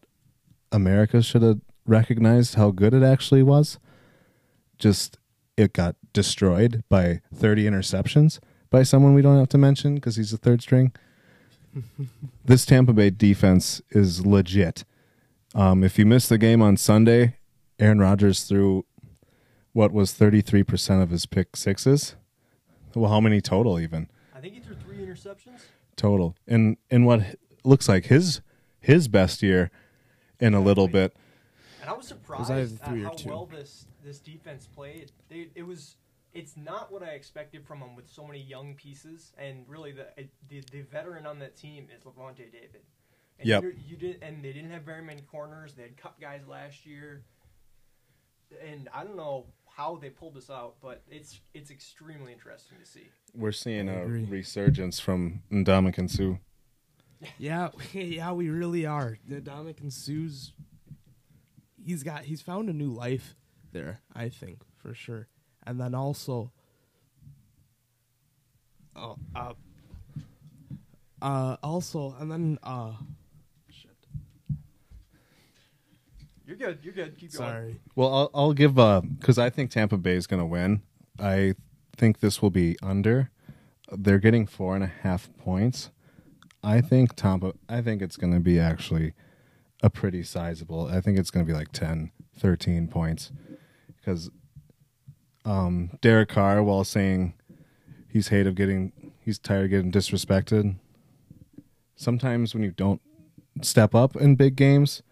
[0.70, 3.78] America should have recognized how good it actually was.
[4.78, 5.18] Just
[5.56, 8.38] it got destroyed by 30 interceptions
[8.70, 10.92] by someone we don't have to mention because he's a third string.
[12.44, 14.84] this Tampa Bay defense is legit.
[15.54, 17.36] Um, if you missed the game on Sunday,
[17.78, 18.84] Aaron Rodgers threw
[19.72, 22.14] what was 33% of his pick sixes.
[22.94, 24.08] Well, how many total even?
[24.34, 25.60] I think he threw three interceptions.
[25.96, 28.40] total in in what looks like his
[28.80, 29.70] his best year
[30.40, 31.14] in a little bit.
[31.82, 32.62] And I was surprised either
[32.96, 33.28] at how two.
[33.28, 35.10] well this this defense played.
[35.28, 35.96] They, it was
[36.32, 40.06] it's not what I expected from them with so many young pieces, and really the
[40.48, 42.82] the, the veteran on that team is Lavonte David.
[43.38, 43.62] And Yep.
[43.64, 45.74] you, you did, and they didn't have very many corners.
[45.74, 47.24] They had cut guys last year,
[48.64, 52.86] and I don't know how they pulled this out, but it's it's extremely interesting to
[52.86, 53.08] see.
[53.34, 56.38] We're seeing a resurgence from Ndamukong Suh.
[57.38, 59.18] Yeah, yeah, we really are.
[59.26, 60.52] The Ndamukong Suh's
[61.84, 63.34] he's got he's found a new life
[63.72, 65.28] there, I think, for sure.
[65.64, 66.52] And then also
[68.94, 69.54] Oh uh
[71.20, 72.92] uh also and then uh
[73.70, 73.90] shit.
[76.46, 76.78] You're good.
[76.82, 77.16] You're good.
[77.16, 77.50] Keep going.
[77.50, 77.80] Sorry.
[77.94, 80.82] Well, I'll, I'll give because I think Tampa Bay is going to win.
[81.18, 81.54] I
[81.96, 83.30] think this will be under.
[83.90, 85.90] They're getting four and a half points.
[86.62, 87.54] I think Tampa.
[87.68, 89.14] I think it's going to be actually
[89.82, 90.86] a pretty sizable.
[90.86, 93.32] I think it's going to be like 10, 13 points
[93.96, 94.30] because
[95.44, 97.34] um, Derek Carr, while saying
[98.08, 100.76] he's hate of getting, he's tired of getting disrespected.
[101.96, 103.00] Sometimes when you don't
[103.60, 105.02] step up in big games,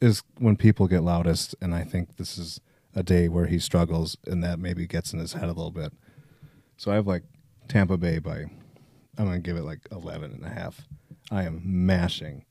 [0.00, 2.60] is when people get loudest, and I think this is
[2.94, 5.92] a day where he struggles, and that maybe gets in his head a little bit.
[6.76, 7.22] So I have like
[7.68, 8.44] Tampa Bay by,
[9.16, 10.82] I'm gonna give it like 11 and a half.
[11.30, 12.44] I am mashing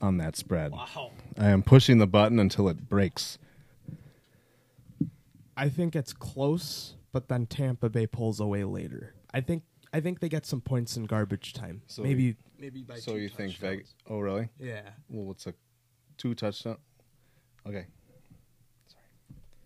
[0.00, 0.72] on that spread.
[0.72, 1.12] Wow.
[1.38, 3.38] I am pushing the button until it breaks.
[5.56, 9.14] I think it's close, but then Tampa Bay pulls away later.
[9.32, 11.82] I think I think they get some points in garbage time.
[11.86, 13.76] So- maybe maybe by So two you think touchdowns.
[13.76, 13.94] Vegas?
[14.08, 14.48] Oh, really?
[14.58, 14.82] Yeah.
[15.08, 15.54] Well, what's a
[16.18, 16.78] two touchdown?
[17.66, 17.86] Okay.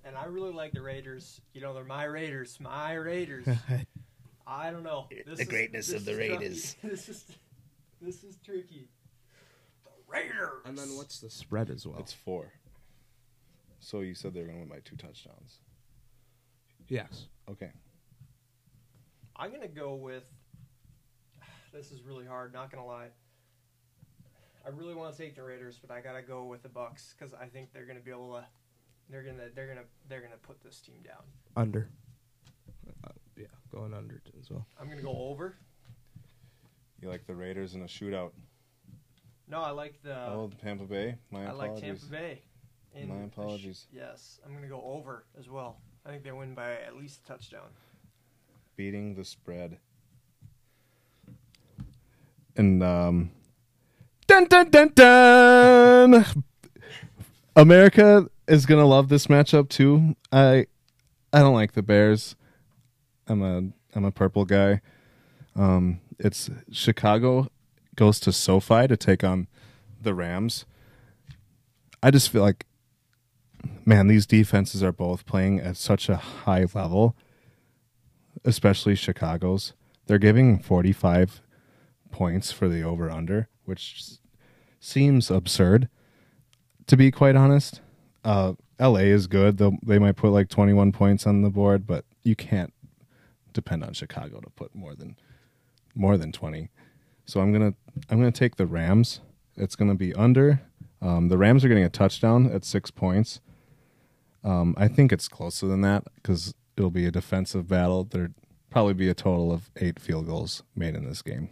[0.04, 1.40] And I really like the Raiders.
[1.52, 2.58] You know, they're my Raiders.
[2.60, 3.46] My Raiders.
[4.46, 5.06] I don't know.
[5.10, 6.40] This The is- greatness this of the is tough.
[6.40, 6.76] Raiders.
[6.82, 7.24] this is
[8.00, 8.88] this is tricky.
[10.08, 10.62] The Raiders.
[10.64, 11.98] and then what's the spread as well?
[11.98, 12.52] It's four.
[13.80, 15.58] So you said they're going to win by two touchdowns.
[16.88, 17.26] yes.
[17.50, 17.70] Okay.
[19.36, 20.24] I'm gonna go with.
[21.72, 22.52] This is really hard.
[22.52, 23.08] Not gonna lie.
[24.66, 27.34] I really want to take the Raiders, but I gotta go with the Bucs because
[27.34, 28.44] I think they're gonna be able to.
[29.08, 29.44] They're gonna.
[29.54, 29.84] They're gonna.
[30.08, 31.22] They're gonna put this team down.
[31.56, 31.88] Under.
[33.04, 34.66] Uh, yeah, going under as well.
[34.80, 35.54] I'm gonna go over.
[37.00, 38.32] You like the Raiders in a shootout?
[39.50, 40.14] No, I like the.
[40.14, 41.16] oh, Tampa Bay.
[41.30, 41.48] My apologies.
[41.48, 41.82] I apologies.
[41.82, 42.42] like Tampa Bay.
[43.06, 43.86] My the sh- apologies.
[43.92, 45.80] yes, I'm gonna go over as well.
[46.04, 47.68] I think they win by at least a touchdown.
[48.76, 49.78] Beating the spread.
[52.56, 53.30] And um,
[54.26, 56.24] dun dun dun dun.
[57.56, 60.16] America is gonna love this matchup too.
[60.32, 60.66] I
[61.32, 62.36] I don't like the Bears.
[63.26, 64.80] I'm a I'm a purple guy.
[65.56, 67.48] Um, it's Chicago
[67.98, 69.48] goes to SoFi to take on
[70.00, 70.64] the Rams.
[72.02, 72.64] I just feel like,
[73.84, 77.16] man, these defenses are both playing at such a high level,
[78.44, 79.72] especially Chicago's.
[80.06, 81.42] They're giving 45
[82.12, 84.18] points for the over under, which
[84.78, 85.88] seems absurd,
[86.86, 87.80] to be quite honest.
[88.24, 89.58] Uh, LA is good.
[89.58, 92.72] They'll, they might put like 21 points on the board, but you can't
[93.52, 95.16] depend on Chicago to put more than
[95.96, 96.70] more than 20.
[97.28, 97.74] So I'm gonna
[98.08, 99.20] I'm gonna take the Rams.
[99.54, 100.62] It's gonna be under.
[101.02, 103.40] Um, the Rams are getting a touchdown at six points.
[104.42, 108.04] Um, I think it's closer than that because it'll be a defensive battle.
[108.04, 108.32] There'd
[108.70, 111.50] probably be a total of eight field goals made in this game.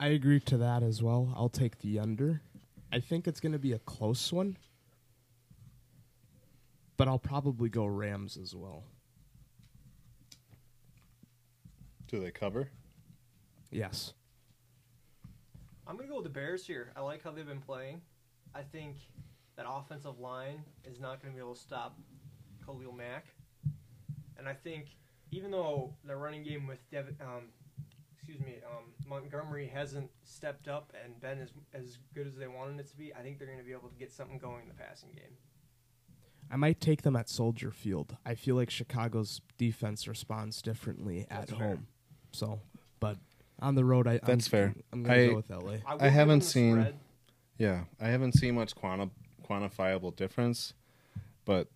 [0.00, 1.32] I agree to that as well.
[1.36, 2.40] I'll take the under.
[2.92, 4.56] I think it's going to be a close one,
[6.96, 8.82] but I'll probably go Rams as well.
[12.08, 12.70] Do they cover?
[13.70, 14.14] Yes.
[15.90, 16.92] I'm gonna go with the Bears here.
[16.94, 18.00] I like how they've been playing.
[18.54, 18.98] I think
[19.56, 21.98] that offensive line is not gonna be able to stop
[22.64, 23.26] Khalil Mack,
[24.38, 24.96] and I think
[25.32, 27.48] even though the running game with Dev- um,
[28.14, 32.78] excuse me, um, Montgomery hasn't stepped up and been as as good as they wanted
[32.78, 34.74] it to be, I think they're gonna be able to get something going in the
[34.74, 35.36] passing game.
[36.52, 38.16] I might take them at Soldier Field.
[38.24, 41.58] I feel like Chicago's defense responds differently at fair.
[41.58, 41.88] home.
[42.30, 42.60] So,
[43.00, 43.18] but
[43.60, 44.74] on the road, I That's I'm, fair.
[44.92, 45.72] I'm going I- to go with LA.
[45.86, 46.94] I, I haven't seen- spread.
[47.58, 49.10] Yeah, I haven't seen much quanti-
[49.46, 50.72] quantifiable difference,
[51.44, 51.68] but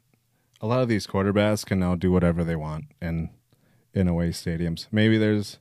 [0.62, 3.28] a lot of these quarterbacks can now do whatever they want in
[3.92, 4.86] in away stadiums.
[4.90, 5.58] Maybe there's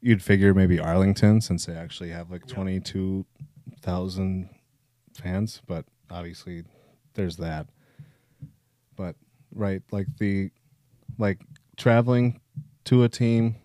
[0.00, 2.54] you'd figure maybe Arlington since they actually have like Yeah.
[2.54, 3.26] twenty two
[3.82, 4.48] thousand
[5.14, 6.64] fans, but obviously
[7.12, 7.66] there's that.
[8.96, 9.16] But
[9.54, 10.50] right, like the
[11.18, 11.40] like
[11.76, 12.40] traveling
[12.84, 13.56] to a team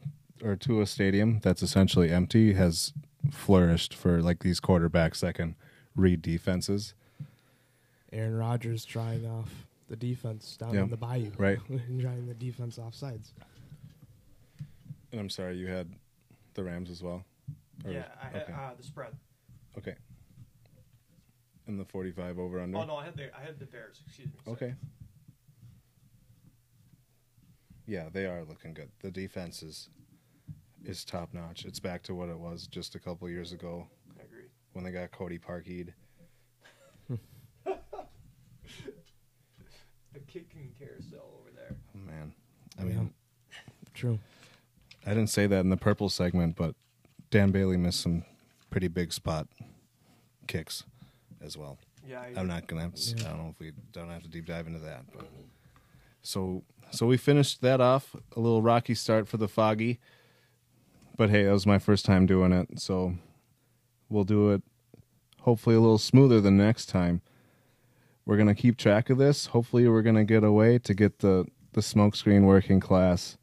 [0.43, 2.93] or to a stadium that's essentially empty has
[3.31, 5.55] flourished for like these quarterbacks that can
[5.95, 6.93] read defenses.
[8.11, 10.83] Aaron Rodgers drying off the defense down Yeah.
[10.83, 11.31] in the bayou.
[11.37, 11.59] Right.
[11.97, 13.33] drying the defense off sides.
[15.11, 15.89] And I'm sorry, you had
[16.55, 17.23] the Rams as well.
[17.85, 18.53] Or- Yeah, I had okay.
[18.53, 19.13] uh, the spread.
[19.77, 19.95] okay.
[21.65, 22.77] And the 45 over under.
[22.77, 24.01] Oh no, I had the I had the Bears.
[24.05, 24.33] Excuse me.
[24.43, 24.53] sorry.
[24.57, 24.73] Okay.
[27.85, 28.89] Yeah, they are looking good.
[29.01, 29.89] The defense is
[30.83, 31.65] is top notch.
[31.65, 33.87] It's back to what it was just a couple years ago
[34.19, 34.45] I agree.
[34.73, 35.93] when they got Cody Parkied.
[40.13, 41.75] The kicking carousel over there.
[41.95, 42.33] Oh, man,
[42.79, 43.11] I mean,
[43.95, 44.19] True.
[45.07, 46.75] I didn't say that in the purple segment, but
[47.31, 48.23] Dan Bailey missed some
[48.69, 49.47] pretty big spot
[50.47, 50.83] kicks
[51.41, 51.79] as well.
[52.07, 53.15] Yeah, I, I'm not gonna have to.
[53.15, 53.25] Yeah.
[53.25, 55.03] I don't know if we don't have to deep dive into that.
[55.15, 55.25] But
[56.21, 58.15] so so we finished that off.
[58.35, 59.99] A little rocky start for the foggy,
[61.17, 63.15] but hey, that was my first time doing it, so
[64.09, 64.61] we'll do it.
[65.41, 67.21] Hopefully, a little smoother than next time.
[68.25, 69.47] We're gonna keep track of this.
[69.47, 73.37] Hopefully, we're gonna get a way to get the the smokescreen working class,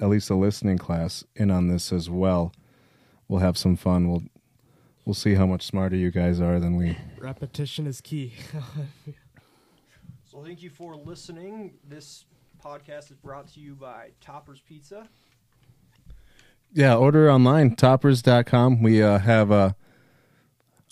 [0.00, 2.52] at least the listening class, in on this as well.
[3.28, 4.10] We'll have some fun.
[4.10, 4.24] We'll
[5.04, 6.96] we'll see how much smarter you guys are than we.
[7.18, 8.34] Repetition is key.
[10.30, 11.72] So thank you for listening.
[11.88, 12.24] This
[12.64, 15.08] podcast is brought to you by Toppers Pizza.
[16.72, 18.82] Yeah, order online, toppers.com.
[18.82, 19.72] We uh, have uh,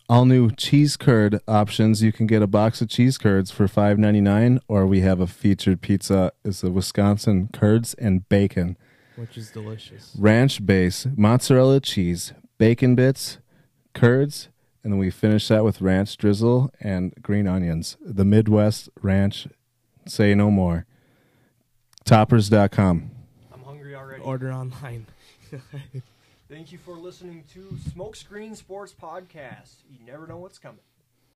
[0.08, 2.02] all new cheese curd options.
[2.02, 5.20] You can get a box of cheese curds for five ninety nine, or we have
[5.20, 6.32] a featured pizza.
[6.44, 8.76] It's the Wisconsin curds and bacon,
[9.14, 10.16] which is delicious.
[10.18, 13.38] ranch base, mozzarella cheese, bacon bits,
[13.94, 14.48] curds,
[14.82, 17.96] and then we finish that with ranch drizzle and green onions.
[18.00, 19.46] The Midwest Ranch,
[20.06, 20.86] say no more.
[22.04, 23.10] Toppers.com.
[23.52, 24.22] I'm hungry already.
[24.22, 25.06] Order online.
[26.48, 29.76] Thank you for listening to Smokescreen Sports Podcast.
[29.90, 30.80] You never know what's coming.